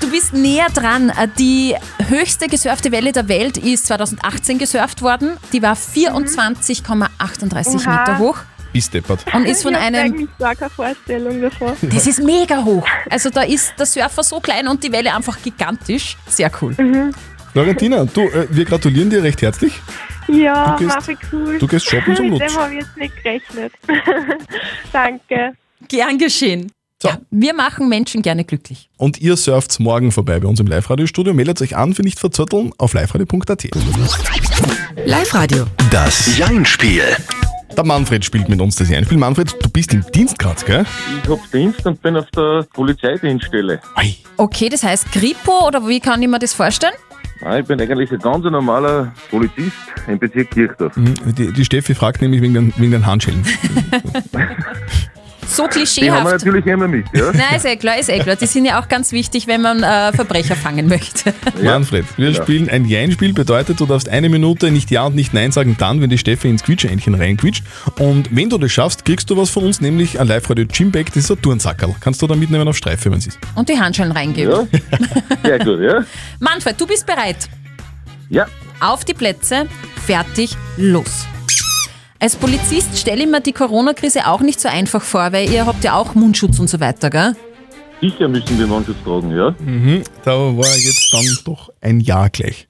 Du 0.00 0.10
bist 0.10 0.32
näher 0.32 0.66
dran. 0.72 1.12
Die 1.38 1.74
höchste 2.08 2.48
gesurfte 2.48 2.92
Welle 2.92 3.12
der 3.12 3.28
Welt 3.28 3.56
ist 3.56 3.86
2018 3.86 4.58
gesurft 4.58 5.02
worden. 5.02 5.36
Die 5.52 5.62
war 5.62 5.74
24,38 5.74 6.86
Oha. 6.88 7.98
Meter 8.00 8.18
hoch. 8.18 8.38
Bis 8.72 8.90
deppert. 8.90 9.24
Und 9.34 9.46
ist 9.46 9.62
von 9.62 9.72
ich 9.72 9.78
einem 9.78 10.28
keine 10.38 10.70
Vorstellung 10.70 11.40
davon. 11.40 11.72
Das 11.82 12.06
ist 12.06 12.22
mega 12.22 12.62
hoch. 12.64 12.86
Also 13.10 13.30
da 13.30 13.42
ist 13.42 13.72
der 13.78 13.86
Surfer 13.86 14.22
so 14.22 14.38
klein 14.40 14.68
und 14.68 14.82
die 14.84 14.92
Welle 14.92 15.14
einfach 15.14 15.40
gigantisch. 15.42 16.16
Sehr 16.28 16.50
cool. 16.60 16.74
Mhm. 16.76 17.12
Florentina, 17.52 18.04
du, 18.04 18.22
äh, 18.28 18.46
wir 18.50 18.66
gratulieren 18.66 19.08
dir 19.08 19.22
recht 19.22 19.40
herzlich. 19.40 19.80
Ja, 20.28 20.76
Du 20.78 20.84
gehst- 20.84 20.96
war 20.96 21.08
wie 21.08 21.16
cool. 21.32 21.58
du 21.58 21.66
gehst 21.66 21.86
shoppen 21.88 22.14
zum 22.16 22.24
Mit 22.30 22.40
Lutz. 22.40 22.52
dem 22.52 22.60
habe 22.60 22.74
ich 22.74 22.80
jetzt 22.80 22.96
nicht 22.98 23.16
gerechnet. 23.22 23.72
Danke. 24.92 25.54
Gern 25.88 26.18
geschehen. 26.18 26.70
Ja, 27.04 27.18
wir 27.30 27.52
machen 27.52 27.90
Menschen 27.90 28.22
gerne 28.22 28.44
glücklich. 28.44 28.88
Und 28.96 29.20
ihr 29.20 29.36
surft 29.36 29.78
morgen 29.80 30.12
vorbei 30.12 30.40
bei 30.40 30.48
uns 30.48 30.60
im 30.60 30.66
Live-Radio-Studio. 30.66 31.34
Meldet 31.34 31.60
euch 31.60 31.76
an 31.76 31.92
für 31.92 32.00
nicht 32.02 32.18
verzötteln 32.18 32.72
auf 32.78 32.94
liveradio.at. 32.94 33.68
Live-Radio. 35.04 35.66
Das 35.90 36.38
Jein-Spiel. 36.38 37.02
Der 37.76 37.84
Manfred 37.84 38.24
spielt 38.24 38.48
mit 38.48 38.62
uns 38.62 38.76
das 38.76 38.90
Einspiel. 38.90 39.18
Manfred, 39.18 39.54
du 39.62 39.68
bist 39.68 39.92
im 39.92 40.06
Dienst 40.14 40.38
gerade, 40.38 40.64
gell? 40.64 40.86
Ich 41.22 41.28
hab 41.28 41.52
Dienst 41.52 41.84
und 41.84 42.00
bin 42.00 42.16
auf 42.16 42.30
der 42.34 42.64
Polizeidienststelle. 42.72 43.78
Okay, 44.38 44.70
das 44.70 44.82
heißt 44.82 45.12
Kripo 45.12 45.66
oder 45.66 45.86
wie 45.86 46.00
kann 46.00 46.22
ich 46.22 46.28
mir 46.28 46.38
das 46.38 46.54
vorstellen? 46.54 46.94
Nein, 47.42 47.60
ich 47.60 47.68
bin 47.68 47.78
eigentlich 47.78 48.10
ein 48.10 48.18
ganz 48.20 48.42
normaler 48.46 49.12
Polizist 49.28 49.76
im 50.06 50.18
Bezirk 50.18 50.50
Kirchdorf. 50.50 50.96
Mhm, 50.96 51.12
Die, 51.36 51.52
die 51.52 51.64
Steffi 51.66 51.94
fragt 51.94 52.22
nämlich 52.22 52.40
wegen 52.40 52.54
den, 52.54 52.72
wegen 52.78 52.92
den 52.92 53.04
Handschellen. 53.04 53.44
So 55.56 55.62
Die 55.62 55.68
haben 55.68 55.74
wir 55.74 55.84
klischeehaft. 55.84 56.30
natürlich 56.44 56.66
immer 56.66 56.86
mit, 56.86 57.06
ja? 57.14 57.32
Nein, 57.32 57.56
ist 57.56 57.64
eh 57.64 57.76
klar, 57.76 57.98
ist 57.98 58.10
eh 58.10 58.18
klar. 58.18 58.36
Die 58.36 58.44
sind 58.46 58.66
ja 58.66 58.78
auch 58.80 58.88
ganz 58.88 59.10
wichtig, 59.12 59.46
wenn 59.46 59.62
man 59.62 59.82
äh, 59.82 60.12
Verbrecher 60.12 60.54
fangen 60.54 60.86
möchte. 60.86 61.32
Manfred, 61.62 62.04
wir 62.18 62.30
Ja. 62.30 62.42
spielen 62.42 62.68
ein 62.68 62.84
Jein-Spiel, 62.84 63.32
bedeutet, 63.32 63.80
du 63.80 63.86
darfst 63.86 64.08
eine 64.08 64.28
Minute 64.28 64.70
nicht 64.70 64.90
Ja 64.90 65.04
und 65.06 65.14
nicht 65.14 65.32
Nein 65.32 65.52
sagen, 65.52 65.74
dann, 65.78 66.00
wenn 66.02 66.10
die 66.10 66.18
Steffi 66.18 66.50
ins 66.50 66.62
Quietscheinchen 66.62 67.14
reinquietscht. 67.14 67.64
Und 67.98 68.34
wenn 68.36 68.50
du 68.50 68.58
das 68.58 68.70
schaffst, 68.72 69.04
kriegst 69.06 69.30
du 69.30 69.36
was 69.38 69.48
von 69.48 69.64
uns, 69.64 69.80
nämlich 69.80 70.20
ein 70.20 70.26
Live-Radio-Gymbag, 70.28 71.06
das 71.06 71.16
ist 71.24 71.30
ein 71.30 71.40
Turnsackerl. 71.40 71.94
Kannst 72.00 72.20
du 72.20 72.26
da 72.26 72.34
mitnehmen 72.36 72.68
auf 72.68 72.76
Streife, 72.76 73.10
wenn 73.10 73.18
es 73.18 73.26
ist. 73.28 73.38
Und 73.54 73.68
die 73.70 73.78
Handschellen 73.80 74.12
reingeben. 74.12 74.68
Sehr 75.42 75.58
gut, 75.60 75.80
ja? 75.80 76.04
Manfred, 76.38 76.78
du 76.78 76.86
bist 76.86 77.06
bereit. 77.06 77.48
Ja. 78.28 78.46
Auf 78.80 79.04
die 79.06 79.14
Plätze, 79.14 79.66
fertig, 80.04 80.54
los. 80.76 81.26
Als 82.18 82.34
Polizist 82.36 82.98
stelle 82.98 83.24
ich 83.24 83.28
mir 83.30 83.40
die 83.40 83.52
Corona-Krise 83.52 84.26
auch 84.26 84.40
nicht 84.40 84.60
so 84.60 84.68
einfach 84.68 85.02
vor, 85.02 85.32
weil 85.32 85.50
ihr 85.50 85.66
habt 85.66 85.84
ja 85.84 85.94
auch 85.94 86.14
Mundschutz 86.14 86.58
und 86.58 86.68
so 86.68 86.80
weiter, 86.80 87.10
gell? 87.10 87.34
Sicher 88.00 88.28
müssen 88.28 88.58
wir 88.58 88.66
Mundschutz 88.66 88.96
tragen, 89.04 89.36
ja? 89.36 89.54
Mhm, 89.58 90.02
da 90.24 90.32
war 90.32 90.64
jetzt 90.66 91.12
dann 91.12 91.26
doch 91.44 91.70
ein 91.80 92.00
Ja 92.00 92.28
gleich. 92.28 92.68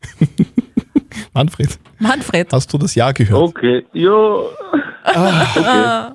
Manfred, 1.33 1.79
Manfred. 1.99 2.53
hast 2.53 2.73
du 2.73 2.79
das 2.79 2.95
Ja 2.95 3.13
gehört? 3.13 3.41
Okay, 3.41 3.85
ja. 3.93 4.41
Ah. 5.05 6.13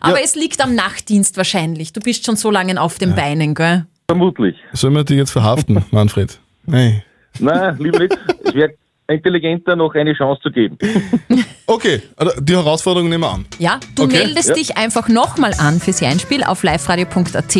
Aber 0.00 0.22
es 0.22 0.34
liegt 0.34 0.60
am 0.62 0.74
Nachtdienst 0.74 1.36
wahrscheinlich. 1.36 1.92
Du 1.92 2.00
bist 2.00 2.26
schon 2.26 2.36
so 2.36 2.50
lange 2.50 2.80
auf 2.80 2.98
den 2.98 3.14
Beinen, 3.14 3.54
gell? 3.54 3.86
Vermutlich. 4.08 4.56
Sollen 4.72 4.94
wir 4.94 5.04
dich 5.04 5.16
jetzt 5.16 5.30
verhaften, 5.30 5.84
Manfred? 5.90 6.38
Nein. 6.66 7.02
Nein, 7.38 7.76
lieber 7.78 8.00
nicht. 8.00 8.16
Es 8.44 8.54
wäre 8.54 8.74
intelligenter, 9.08 9.76
noch 9.76 9.94
eine 9.94 10.14
Chance 10.14 10.40
zu 10.42 10.50
geben. 10.50 10.78
Okay, 11.68 12.00
also 12.16 12.40
die 12.40 12.54
Herausforderung 12.54 13.08
nehmen 13.08 13.24
wir 13.24 13.32
an. 13.32 13.44
Ja, 13.58 13.80
du 13.96 14.04
Okay. 14.04 14.18
meldest 14.18 14.50
Ja. 14.50 14.54
dich 14.54 14.76
einfach 14.76 15.08
nochmal 15.08 15.52
an 15.58 15.80
fürs 15.80 16.00
Einspiel 16.00 16.44
auf 16.44 16.62
liveradio.at 16.62 17.56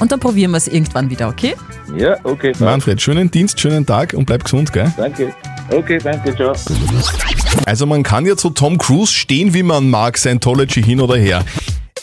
und 0.00 0.10
dann 0.10 0.20
probieren 0.20 0.52
wir 0.52 0.56
es 0.56 0.68
irgendwann 0.68 1.10
wieder, 1.10 1.28
okay? 1.28 1.54
Ja, 1.98 2.16
okay. 2.24 2.52
passt. 2.52 2.62
Manfred, 2.62 3.02
schönen 3.02 3.30
Dienst, 3.30 3.60
schönen 3.60 3.84
Tag 3.84 4.14
und 4.14 4.24
bleib 4.24 4.44
gesund, 4.44 4.72
gell? 4.72 4.90
Danke. 4.96 5.34
Okay, 5.70 5.98
danke, 6.02 6.34
ciao. 6.34 6.54
Also 7.66 7.84
man 7.84 8.02
kann 8.02 8.24
ja 8.24 8.36
zu 8.36 8.48
Tom 8.48 8.78
Cruise 8.78 9.12
stehen, 9.12 9.52
wie 9.52 9.62
man 9.62 9.90
mag, 9.90 10.16
Scientology 10.16 10.82
hin 10.82 11.00
oder 11.02 11.16
her. 11.16 11.44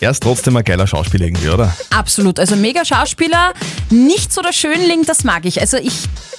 Er 0.01 0.11
ist 0.11 0.23
trotzdem 0.23 0.55
ein 0.55 0.63
geiler 0.63 0.87
Schauspieler 0.87 1.25
irgendwie, 1.25 1.49
oder? 1.49 1.75
Absolut. 1.89 2.39
Also 2.39 2.55
mega 2.55 2.85
Schauspieler, 2.85 3.53
nicht 3.89 4.31
so 4.31 4.41
der 4.41 4.53
Schönling, 4.53 5.03
das 5.05 5.25
mag 5.25 5.43
ich. 5.43 5.59
Also 5.59 5.75
ich 5.75 5.93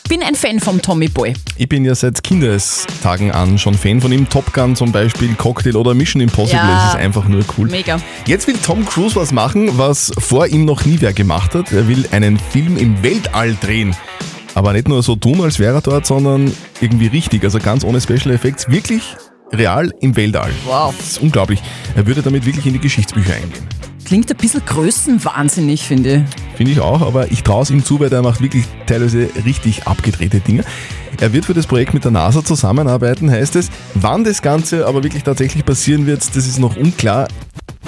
bin 0.08 0.22
ein 0.22 0.34
Fan 0.34 0.60
vom 0.60 0.80
Tommy 0.80 1.08
Boy. 1.08 1.34
Ich 1.58 1.68
bin 1.68 1.84
ja 1.84 1.94
seit 1.94 2.22
Kindestagen 2.22 3.30
an 3.32 3.58
schon 3.58 3.74
Fan 3.74 4.00
von 4.00 4.12
ihm. 4.12 4.26
Top 4.26 4.50
Gun 4.54 4.74
zum 4.76 4.92
Beispiel, 4.92 5.34
Cocktail 5.34 5.76
oder 5.76 5.92
Mission 5.92 6.22
Impossible. 6.22 6.58
Ja. 6.58 6.88
Es 6.88 6.94
ist 6.94 7.00
einfach 7.00 7.28
nur 7.28 7.44
cool. 7.58 7.68
Mega. 7.68 8.00
Jetzt 8.26 8.46
will 8.46 8.56
Tom 8.56 8.86
Cruise 8.86 9.14
was 9.14 9.30
machen, 9.30 9.76
was 9.76 10.10
vor 10.18 10.46
ihm 10.46 10.64
noch 10.64 10.86
nie 10.86 10.96
wer 11.00 11.12
gemacht 11.12 11.54
hat. 11.54 11.70
Er 11.70 11.86
will 11.86 12.08
einen 12.12 12.38
Film 12.38 12.78
im 12.78 13.02
Weltall 13.02 13.56
drehen. 13.60 13.94
Aber 14.54 14.72
nicht 14.72 14.88
nur 14.88 15.02
so 15.02 15.16
tun, 15.16 15.42
als 15.42 15.58
wäre 15.58 15.74
er 15.74 15.80
dort, 15.82 16.06
sondern 16.06 16.50
irgendwie 16.80 17.08
richtig. 17.08 17.44
Also 17.44 17.58
ganz 17.58 17.84
ohne 17.84 18.00
Special 18.00 18.30
Effects. 18.30 18.70
Wirklich 18.70 19.02
real 19.52 19.92
im 20.00 20.16
Weltall. 20.16 20.50
Wow. 20.64 20.94
Das 20.96 21.12
ist 21.12 21.20
unglaublich. 21.20 21.60
Er 21.96 22.06
würde 22.06 22.22
damit 22.22 22.46
wirklich 22.46 22.66
in 22.66 22.72
die 22.72 22.80
Geschichtsbücher 22.80 23.34
eingehen. 23.34 23.66
Klingt 24.04 24.30
ein 24.30 24.36
bisschen 24.36 24.64
größenwahnsinnig, 24.64 25.84
finde 25.84 26.24
ich. 26.26 26.56
Finde 26.56 26.72
ich 26.72 26.80
auch, 26.80 27.00
aber 27.00 27.30
ich 27.30 27.44
traue 27.44 27.62
es 27.62 27.70
ihm 27.70 27.84
zu, 27.84 28.00
weil 28.00 28.10
der 28.10 28.22
macht 28.22 28.40
wirklich 28.40 28.64
teilweise 28.86 29.28
richtig 29.44 29.86
abgedrehte 29.86 30.40
Dinge. 30.40 30.64
Er 31.20 31.32
wird 31.32 31.44
für 31.44 31.54
das 31.54 31.66
Projekt 31.66 31.94
mit 31.94 32.04
der 32.04 32.10
NASA 32.10 32.44
zusammenarbeiten, 32.44 33.30
heißt 33.30 33.56
es. 33.56 33.70
Wann 33.94 34.24
das 34.24 34.42
Ganze 34.42 34.86
aber 34.86 35.04
wirklich 35.04 35.22
tatsächlich 35.22 35.64
passieren 35.64 36.06
wird, 36.06 36.20
das 36.20 36.46
ist 36.46 36.58
noch 36.58 36.76
unklar. 36.76 37.28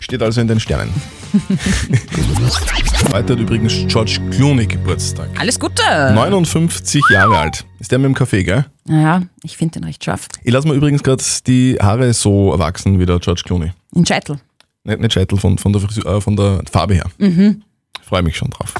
Steht 0.00 0.23
also 0.23 0.40
in 0.40 0.49
den 0.49 0.61
Sternen. 0.61 0.92
Heute 3.12 3.35
hat 3.35 3.40
übrigens 3.40 3.75
George 3.88 4.19
Clooney 4.31 4.64
Geburtstag. 4.64 5.28
Alles 5.38 5.61
Gute. 5.61 5.83
59 5.83 7.02
Jahre 7.11 7.37
alt. 7.37 7.66
Ist 7.78 7.92
der 7.92 7.99
mit 7.99 8.07
dem 8.07 8.14
Kaffee, 8.14 8.42
gell? 8.42 8.64
Naja, 8.87 9.21
ich 9.42 9.59
finde 9.59 9.81
den 9.81 9.85
recht 9.85 10.02
scharf. 10.02 10.28
Ich 10.42 10.50
lasse 10.50 10.66
mir 10.66 10.73
übrigens 10.73 11.02
gerade 11.02 11.23
die 11.47 11.76
Haare 11.78 12.14
so 12.14 12.54
wachsen 12.57 12.99
wie 12.99 13.04
der 13.04 13.19
George 13.19 13.42
Clooney. 13.45 13.73
In 13.95 14.07
Scheitel. 14.07 14.38
Nicht, 14.85 15.00
nicht 15.00 15.12
Scheitel, 15.12 15.37
von, 15.37 15.59
von, 15.59 15.75
der 15.75 15.83
Frisur, 15.83 16.07
äh, 16.07 16.23
von 16.23 16.37
der 16.37 16.62
Farbe 16.73 16.95
her. 16.95 17.04
Mhm. 17.19 17.62
Freue 18.02 18.23
mich 18.23 18.38
schon 18.38 18.49
drauf. 18.49 18.73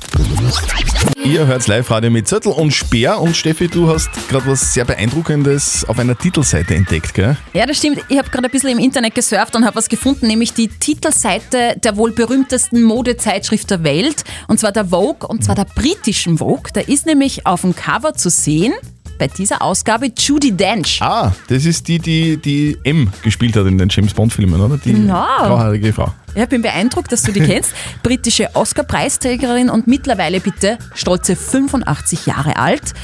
Ihr 1.25 1.47
hört 1.47 1.67
Live-Radio 1.69 2.11
mit 2.11 2.27
Zettel 2.27 2.53
und 2.53 2.73
Speer 2.73 3.21
und 3.21 3.37
Steffi, 3.37 3.69
du 3.69 3.89
hast 3.89 4.11
gerade 4.29 4.47
was 4.47 4.75
sehr 4.75 4.85
Beeindruckendes 4.85 5.85
auf 5.89 5.99
einer 5.99 6.19
Titelseite 6.19 6.75
entdeckt, 6.75 7.15
gell? 7.15 7.37
Ja, 7.53 7.65
das 7.65 7.79
stimmt. 7.79 8.01
Ich 8.09 8.19
habe 8.19 8.29
gerade 8.29 8.49
ein 8.49 8.51
bisschen 8.51 8.71
im 8.71 8.79
Internet 8.79 9.15
gesurft 9.15 9.55
und 9.55 9.65
habe 9.65 9.77
was 9.77 9.89
gefunden, 9.89 10.27
nämlich 10.27 10.53
die 10.53 10.67
Titelseite 10.67 11.77
der 11.83 11.97
wohl 11.97 12.11
berühmtesten 12.11 12.83
Modezeitschrift 12.83 13.71
der 13.71 13.85
Welt, 13.85 14.25
und 14.49 14.59
zwar 14.59 14.73
der 14.73 14.87
Vogue, 14.87 15.29
und 15.29 15.45
zwar 15.45 15.55
der 15.55 15.67
britischen 15.67 16.39
Vogue. 16.39 16.71
Da 16.73 16.81
ist 16.81 17.07
nämlich 17.07 17.47
auf 17.47 17.61
dem 17.61 17.77
Cover 17.77 18.15
zu 18.15 18.29
sehen, 18.29 18.73
bei 19.19 19.29
dieser 19.29 19.63
Ausgabe, 19.63 20.11
Judy 20.17 20.53
Dench. 20.53 21.01
Ah, 21.01 21.33
das 21.49 21.65
ist 21.65 21.87
die, 21.89 21.99
die 21.99 22.37
die 22.37 22.79
M 22.85 23.11
gespielt 23.23 23.57
hat 23.57 23.67
in 23.67 23.79
den 23.79 23.89
James 23.89 24.13
Bond-Filmen, 24.15 24.61
oder? 24.61 24.77
Die 24.79 24.93
Genau. 24.93 25.25
grauhaarige 25.39 25.93
Frau. 25.93 26.13
Ja, 26.35 26.45
ich 26.45 26.49
bin 26.49 26.63
beeindruckt, 26.63 27.13
dass 27.13 27.23
du 27.23 27.33
die 27.33 27.41
kennst. 27.41 27.73
Britische 28.03 28.49
Oscar-Preisträgerin 28.55 29.69
und 29.69 29.87
mittlerweile 29.87 30.41
bitte 30.41 30.79
stolze 30.95 31.37
85 31.37 32.27
Jahre 32.27 32.57
alt. 32.57 32.95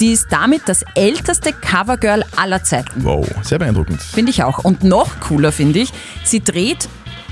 Die 0.00 0.12
ist 0.12 0.26
damit 0.30 0.62
das 0.66 0.84
älteste 0.94 1.52
Covergirl 1.52 2.24
aller 2.36 2.64
Zeiten. 2.64 3.04
Wow, 3.04 3.26
sehr 3.42 3.58
beeindruckend. 3.58 4.00
Finde 4.02 4.30
ich 4.30 4.42
auch. 4.42 4.64
Und 4.64 4.84
noch 4.84 5.20
cooler 5.20 5.52
finde 5.52 5.80
ich, 5.80 5.92
sie 6.24 6.40
dreht 6.42 6.88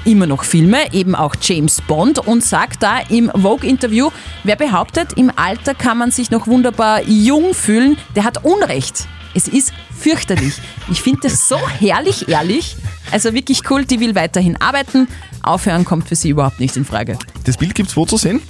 immer 0.07 0.27
noch 0.27 0.45
Filme, 0.45 0.93
eben 0.93 1.15
auch 1.15 1.35
James 1.41 1.83
Bond 1.83 2.19
und 2.21 2.45
sagt 2.45 2.83
da 2.83 3.01
im 3.09 3.31
Vogue-Interview, 3.31 4.11
wer 4.45 4.57
behauptet, 4.57 5.15
im 5.17 5.31
Alter 5.35 5.75
kann 5.75 5.99
man 5.99 6.11
sich 6.11 6.31
noch 6.31 6.47
wunderbar 6.47 7.03
jung 7.03 7.55
fühlen, 7.55 7.99
der 8.15 8.25
hat 8.25 8.45
Unrecht. 8.45 9.07
Es 9.35 9.49
ist 9.49 9.73
fürchterlich. 9.91 10.55
Ich 10.91 11.03
finde 11.03 11.21
das 11.25 11.47
so 11.47 11.59
herrlich 11.79 12.29
ehrlich. 12.29 12.77
Also 13.13 13.35
wirklich 13.35 13.71
cool, 13.71 13.85
die 13.85 14.01
will 14.01 14.15
weiterhin 14.15 14.57
arbeiten. 14.61 15.09
Aufhören 15.43 15.85
kommt 15.85 16.09
für 16.09 16.17
sie 16.17 16.31
überhaupt 16.31 16.59
nicht 16.59 16.77
in 16.77 16.87
Frage. 16.87 17.19
Das 17.45 17.59
Bild 17.59 17.75
gibt's 17.75 17.97
wo 17.97 18.07
zu 18.07 18.17
sehen? 18.17 18.41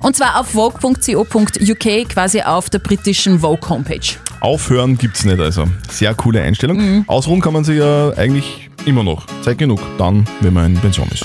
Und 0.00 0.16
zwar 0.16 0.38
auf 0.38 0.48
vogue.co.uk, 0.48 2.08
quasi 2.10 2.42
auf 2.42 2.68
der 2.68 2.78
britischen 2.78 3.40
Vogue 3.40 3.68
Homepage. 3.68 4.18
Aufhören 4.40 4.98
gibt's 4.98 5.24
nicht, 5.24 5.40
also. 5.40 5.66
Sehr 5.90 6.14
coole 6.14 6.42
Einstellung. 6.42 6.76
Mhm. 6.76 7.04
Ausruhen 7.06 7.40
kann 7.40 7.54
man 7.54 7.64
sich 7.64 7.78
ja 7.78 8.10
eigentlich 8.10 8.68
immer 8.86 9.02
noch. 9.02 9.24
Zeit 9.42 9.58
genug, 9.58 9.80
dann, 9.98 10.24
wenn 10.40 10.54
man 10.54 10.74
in 10.74 10.80
Pension 10.80 11.08
ist. 11.08 11.24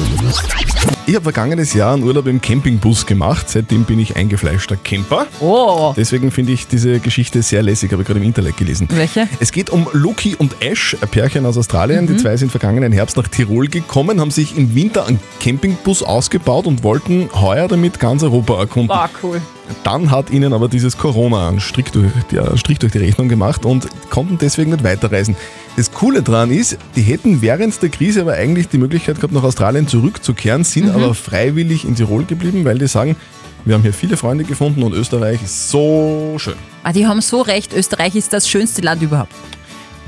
Ich 1.06 1.16
habe 1.16 1.24
vergangenes 1.24 1.74
Jahr 1.74 1.94
einen 1.94 2.04
Urlaub 2.04 2.28
im 2.28 2.40
Campingbus 2.40 3.06
gemacht. 3.06 3.50
Seitdem 3.50 3.84
bin 3.84 4.00
ich 4.00 4.16
eingefleischter 4.16 4.76
Camper. 4.76 5.26
Oh. 5.40 5.94
Deswegen 5.98 6.32
finde 6.32 6.52
ich 6.52 6.68
diese 6.68 7.00
Geschichte 7.00 7.42
sehr 7.42 7.64
lässig, 7.64 7.92
habe 7.92 8.04
ich 8.04 8.08
gerade 8.08 8.20
im 8.20 8.26
Internet 8.26 8.58
gelesen. 8.58 8.88
Welche? 8.92 9.28
Es 9.40 9.52
geht 9.52 9.70
um 9.70 9.88
Loki 9.94 10.36
und 10.36 10.56
Ash, 10.62 10.96
ein 11.02 11.08
Pärchen 11.10 11.46
aus 11.46 11.58
Australien. 11.58 12.08
Die 12.08 12.18
zwei 12.18 12.38
sind 12.38 12.52
vergangenen 12.52 12.92
Herbst 12.92 13.18
nach 13.18 13.28
Tirol 13.28 13.68
gekommen, 13.68 14.22
haben 14.22 14.32
sich 14.32 14.56
im 14.58 14.76
Winter 14.76 15.08
einen 15.08 15.20
Campingbus 15.40 16.04
ausgebaut 16.04 16.68
und 16.68 16.84
wollten 16.84 17.30
heuer 17.34 17.68
damit 17.68 18.00
ganz 18.00 18.22
Europa 18.22 18.60
erkunden. 18.60 18.90
War 18.90 19.10
cool. 19.24 19.42
Dann 19.84 20.12
hat 20.12 20.30
ihnen 20.32 20.54
aber 20.54 20.68
dieses 20.68 20.98
Corona 20.98 21.50
einen 21.50 21.60
Strich 21.60 21.92
durch, 21.92 22.12
die, 22.32 22.40
einen 22.40 22.58
Strich 22.58 22.80
durch 22.80 22.92
die 22.92 23.00
Rechnung 23.00 23.30
gemacht 23.30 23.66
und 23.66 23.88
konnten 24.10 24.38
deswegen 24.38 24.72
nicht 24.72 24.84
weiterreisen. 24.84 25.36
Das 25.80 25.94
Coole 25.94 26.22
daran 26.22 26.52
ist, 26.52 26.78
die 26.98 27.02
hätten 27.04 27.42
während 27.42 27.82
der 27.82 27.88
Krise 27.88 28.20
aber 28.20 28.34
eigentlich 28.34 28.68
die 28.68 28.78
Möglichkeit 28.78 29.16
gehabt, 29.16 29.32
nach 29.32 29.44
Australien 29.44 29.88
zurückzukehren, 29.88 30.66
sind 30.66 30.88
Mhm. 30.88 30.92
aber 30.92 31.14
freiwillig 31.14 31.86
in 31.86 31.96
Tirol 31.96 32.26
geblieben, 32.26 32.66
weil 32.66 32.78
die 32.78 32.88
sagen, 32.88 33.16
wir 33.64 33.76
haben 33.76 33.84
hier 33.84 33.94
viele 33.94 34.18
Freunde 34.18 34.44
gefunden 34.44 34.84
und 34.84 34.92
Österreich 34.94 35.42
ist 35.42 35.70
so 35.70 36.36
schön. 36.38 36.56
Ah, 36.84 36.92
die 36.92 37.08
haben 37.08 37.22
so 37.22 37.40
recht, 37.40 37.72
Österreich 37.72 38.16
ist 38.16 38.34
das 38.34 38.50
schönste 38.50 38.82
Land 38.82 39.02
überhaupt. 39.02 39.32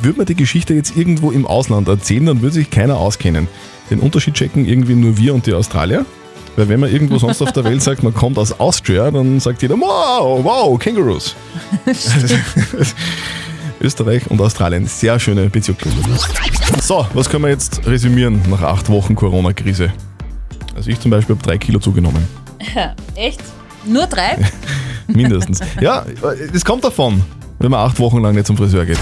Würde 0.01 0.17
man 0.17 0.25
die 0.25 0.35
Geschichte 0.35 0.73
jetzt 0.73 0.97
irgendwo 0.97 1.31
im 1.31 1.47
Ausland 1.47 1.87
erzählen, 1.87 2.25
dann 2.25 2.41
würde 2.41 2.55
sich 2.55 2.69
keiner 2.69 2.97
auskennen. 2.97 3.47
Den 3.89 4.01
Unterschied 4.01 4.33
checken 4.33 4.65
irgendwie 4.67 4.95
nur 4.95 5.17
wir 5.17 5.33
und 5.33 5.45
die 5.45 5.53
Australier. 5.53 6.05
Weil 6.57 6.67
wenn 6.67 6.81
man 6.81 6.91
irgendwo 6.91 7.17
sonst 7.17 7.41
auf 7.41 7.53
der 7.53 7.63
Welt 7.63 7.81
sagt, 7.81 8.03
man 8.03 8.13
kommt 8.13 8.37
aus 8.37 8.59
Austria, 8.59 9.09
dann 9.09 9.39
sagt 9.39 9.61
jeder, 9.61 9.75
wow, 9.79 10.43
wow, 10.43 10.77
Kängurus. 10.77 11.33
Österreich 13.81 14.29
und 14.29 14.39
Australien, 14.41 14.85
sehr 14.85 15.19
schöne 15.19 15.49
Bezirke. 15.49 15.89
So, 16.81 17.05
was 17.13 17.29
können 17.29 17.43
wir 17.43 17.49
jetzt 17.49 17.85
resümieren 17.85 18.41
nach 18.49 18.61
acht 18.61 18.89
Wochen 18.89 19.15
Corona-Krise? 19.15 19.91
Also 20.75 20.89
ich 20.89 20.99
zum 20.99 21.11
Beispiel 21.11 21.35
habe 21.35 21.45
drei 21.45 21.57
Kilo 21.57 21.79
zugenommen, 21.79 22.25
Echt? 23.15 23.41
Nur 23.85 24.05
drei? 24.05 24.37
mindestens. 25.07 25.59
ja, 25.79 26.05
es 26.53 26.63
kommt 26.63 26.83
davon, 26.83 27.23
wenn 27.59 27.71
man 27.71 27.79
acht 27.81 27.99
Wochen 27.99 28.21
lang 28.21 28.35
nicht 28.35 28.47
zum 28.47 28.57
Friseur 28.57 28.85
geht. 28.85 28.99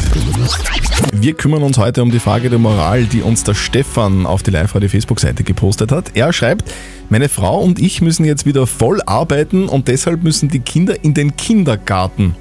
Wir 1.13 1.33
kümmern 1.33 1.63
uns 1.63 1.77
heute 1.77 2.01
um 2.01 2.12
die 2.12 2.19
Frage 2.19 2.50
der 2.50 2.59
Moral, 2.59 3.05
die 3.05 3.21
uns 3.21 3.43
der 3.43 3.53
Stefan 3.53 4.25
auf 4.25 4.43
die 4.43 4.51
Live-Radio-Facebook-Seite 4.51 5.43
gepostet 5.43 5.91
hat. 5.91 6.12
Er 6.13 6.31
schreibt, 6.33 6.71
meine 7.09 7.29
Frau 7.29 7.59
und 7.59 7.79
ich 7.79 8.01
müssen 8.01 8.25
jetzt 8.25 8.45
wieder 8.45 8.67
voll 8.67 9.01
arbeiten 9.05 9.67
und 9.67 9.88
deshalb 9.88 10.24
müssen 10.24 10.50
die 10.50 10.59
Kinder 10.59 11.03
in 11.03 11.13
den 11.13 11.36
Kindergarten. 11.36 12.36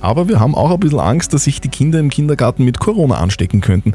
Aber 0.00 0.28
wir 0.28 0.40
haben 0.40 0.54
auch 0.54 0.70
ein 0.70 0.80
bisschen 0.80 1.00
Angst, 1.00 1.32
dass 1.32 1.44
sich 1.44 1.60
die 1.60 1.68
Kinder 1.68 1.98
im 1.98 2.10
Kindergarten 2.10 2.64
mit 2.64 2.80
Corona 2.80 3.16
anstecken 3.16 3.60
könnten. 3.60 3.94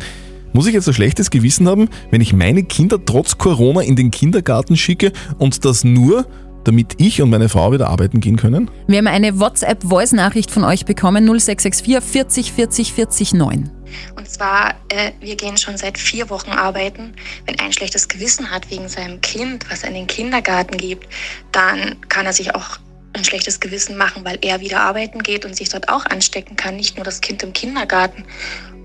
Muss 0.54 0.68
ich 0.68 0.74
jetzt 0.74 0.88
ein 0.88 0.94
schlechtes 0.94 1.32
Gewissen 1.32 1.68
haben, 1.68 1.90
wenn 2.12 2.22
ich 2.22 2.32
meine 2.32 2.64
Kinder 2.64 3.04
trotz 3.04 3.38
Corona 3.38 3.82
in 3.82 3.96
den 3.96 4.10
Kindergarten 4.10 4.78
schicke 4.78 5.12
und 5.38 5.66
das 5.66 5.84
nur, 5.84 6.26
damit 6.64 6.94
ich 6.98 7.22
und 7.22 7.30
meine 7.30 7.50
Frau 7.50 7.72
wieder 7.74 7.90
arbeiten 7.90 8.22
gehen 8.22 8.38
können? 8.38 8.72
Wir 8.88 9.00
haben 9.00 9.08
eine 9.08 9.40
WhatsApp-Voice-Nachricht 9.40 10.52
von 10.52 10.64
euch 10.64 10.86
bekommen, 10.86 11.26
0664 11.26 12.02
40 12.02 12.52
40 12.54 12.94
40 12.94 13.34
9. 13.34 13.72
Und 14.16 14.30
zwar, 14.30 14.76
äh, 14.90 15.12
wir 15.20 15.36
gehen 15.36 15.58
schon 15.58 15.78
seit 15.78 15.98
vier 15.98 16.30
Wochen 16.30 16.52
arbeiten. 16.52 17.14
Wenn 17.46 17.60
ein 17.60 17.74
schlechtes 17.74 18.08
Gewissen 18.08 18.50
hat 18.50 18.70
wegen 18.72 18.88
seinem 18.88 19.22
Kind, 19.22 19.70
was 19.70 19.84
er 19.84 19.90
in 19.90 19.96
den 19.96 20.08
Kindergarten 20.08 20.78
gibt, 20.78 21.08
dann 21.52 21.98
kann 22.10 22.26
er 22.26 22.34
sich 22.34 22.56
auch 22.56 22.80
ein 23.16 23.24
schlechtes 23.24 23.60
Gewissen 23.60 23.98
machen, 23.98 24.24
weil 24.26 24.38
er 24.42 24.60
wieder 24.60 24.82
arbeiten 24.82 25.24
geht 25.24 25.46
und 25.46 25.56
sich 25.56 25.70
dort 25.70 25.90
auch 25.90 26.06
anstecken 26.06 26.56
kann, 26.56 26.76
nicht 26.76 26.98
nur 26.98 27.06
das 27.06 27.22
Kind 27.22 27.42
im 27.44 27.54
Kindergarten. 27.54 28.26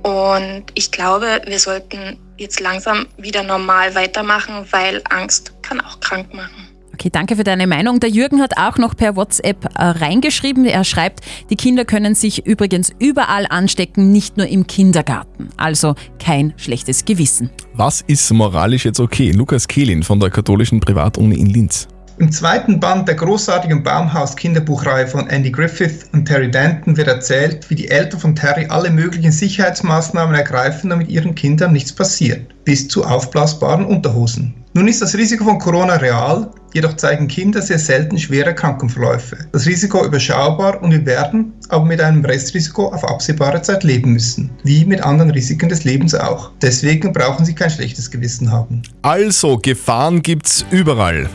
Und 0.03 0.65
ich 0.75 0.91
glaube, 0.91 1.43
wir 1.47 1.59
sollten 1.59 2.19
jetzt 2.39 2.61
langsam 2.61 3.07
wieder 3.19 3.43
normal 3.43 3.95
weitermachen, 3.95 4.67
weil 4.71 5.03
Angst 5.11 5.53
kann 5.63 5.81
auch 5.81 6.01
krank 6.01 6.33
machen. 6.33 6.69
Okay, 6.95 7.09
danke 7.11 7.37
für 7.37 7.45
deine 7.45 7.67
Meinung. 7.67 7.99
Der 7.99 8.11
Jürgen 8.11 8.43
hat 8.43 8.59
auch 8.59 8.77
noch 8.77 8.95
per 8.95 9.17
WhatsApp 9.17 9.65
äh, 9.75 9.85
reingeschrieben. 9.85 10.67
Er 10.67 10.85
schreibt, 10.85 11.21
die 11.49 11.57
Kinder 11.57 11.87
können 11.87 12.15
sich 12.15 12.47
übrigens 12.47 12.93
überall 12.99 13.47
anstecken, 13.49 14.13
nicht 14.13 14.37
nur 14.37 14.47
im 14.47 14.67
Kindergarten. 14.67 15.49
Also 15.57 15.95
kein 16.19 16.53
schlechtes 16.59 17.07
Gewissen. 17.07 17.49
Was 17.73 18.03
ist 18.03 18.31
moralisch 18.33 18.85
jetzt 18.85 19.01
okay? 19.01 19.31
Lukas 19.31 19.67
Kehlin 19.67 20.03
von 20.03 20.21
der 20.21 20.29
katholischen 20.29 20.81
Privatuni 20.81 21.37
in 21.37 21.47
Linz. 21.47 21.89
Im 22.21 22.31
zweiten 22.31 22.79
Band 22.79 23.09
der 23.09 23.15
großartigen 23.15 23.83
Baumhaus-Kinderbuchreihe 23.83 25.07
von 25.07 25.27
Andy 25.31 25.51
Griffith 25.51 26.05
und 26.13 26.27
Terry 26.27 26.51
Denton 26.51 26.99
wird 26.99 27.09
erzählt, 27.09 27.71
wie 27.71 27.75
die 27.75 27.89
Eltern 27.89 28.21
von 28.21 28.37
Terry 28.37 28.67
alle 28.69 28.91
möglichen 28.91 29.33
Sicherheitsmaßnahmen 29.33 30.35
ergreifen, 30.35 30.91
damit 30.91 31.09
ihren 31.09 31.35
Kindern 31.35 31.73
nichts 31.73 31.95
passiert, 31.95 32.43
bis 32.67 32.89
zu 32.89 33.05
aufblasbaren 33.05 33.87
Unterhosen. 33.87 34.55
Nun 34.75 34.87
ist 34.87 35.01
das 35.01 35.15
Risiko 35.15 35.45
von 35.45 35.59
Corona 35.59 35.95
real, 35.95 36.51
jedoch 36.75 36.95
zeigen 36.97 37.27
Kinder 37.27 37.63
sehr 37.63 37.79
selten 37.79 38.19
schwere 38.19 38.55
Krankenverläufe. 38.55 39.39
Das 39.53 39.65
Risiko 39.65 40.05
überschaubar 40.05 40.83
und 40.83 40.93
wir 40.93 41.07
werden 41.07 41.55
aber 41.71 41.87
mit 41.87 42.03
einem 42.03 42.23
Restrisiko 42.23 42.89
auf 42.89 43.03
absehbare 43.03 43.63
Zeit 43.63 43.83
leben 43.83 44.13
müssen, 44.13 44.51
wie 44.63 44.85
mit 44.85 45.03
anderen 45.03 45.31
Risiken 45.31 45.71
des 45.71 45.85
Lebens 45.85 46.15
auch. 46.15 46.51
Deswegen 46.61 47.15
brauchen 47.15 47.47
Sie 47.47 47.55
kein 47.55 47.71
schlechtes 47.71 48.11
Gewissen 48.11 48.53
haben. 48.53 48.83
Also, 49.01 49.57
Gefahren 49.57 50.21
gibt's 50.21 50.67
überall. 50.71 51.31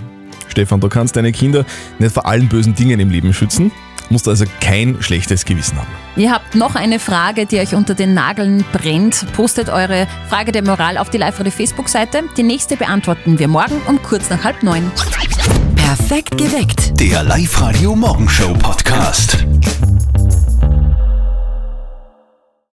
Stefan, 0.55 0.79
du 0.79 0.87
kannst 0.87 1.17
deine 1.17 1.33
Kinder 1.33 1.65
nicht 1.99 2.13
vor 2.13 2.25
allen 2.25 2.47
bösen 2.47 2.75
Dingen 2.75 3.01
im 3.01 3.09
Leben 3.09 3.33
schützen, 3.33 3.73
musst 4.09 4.25
also 4.25 4.45
kein 4.61 5.01
schlechtes 5.01 5.43
Gewissen 5.43 5.77
haben. 5.77 5.89
Ihr 6.15 6.31
habt 6.31 6.55
noch 6.55 6.75
eine 6.75 6.97
Frage, 6.97 7.45
die 7.45 7.59
euch 7.59 7.75
unter 7.75 7.93
den 7.93 8.13
Nageln 8.13 8.63
brennt. 8.71 9.25
Postet 9.33 9.67
eure 9.67 10.07
Frage 10.29 10.53
der 10.53 10.63
Moral 10.63 10.97
auf 10.97 11.09
die 11.09 11.17
Live-Radio 11.17 11.51
Facebook-Seite. 11.51 12.23
Die 12.37 12.43
nächste 12.43 12.77
beantworten 12.77 13.37
wir 13.37 13.49
morgen 13.49 13.81
um 13.87 14.01
kurz 14.01 14.29
nach 14.29 14.45
halb 14.45 14.63
neun. 14.63 14.89
Perfekt 15.75 16.37
geweckt. 16.37 16.97
Der 17.01 17.23
Live-Radio 17.23 17.93
Morgenshow 17.93 18.53
Podcast. 18.53 19.45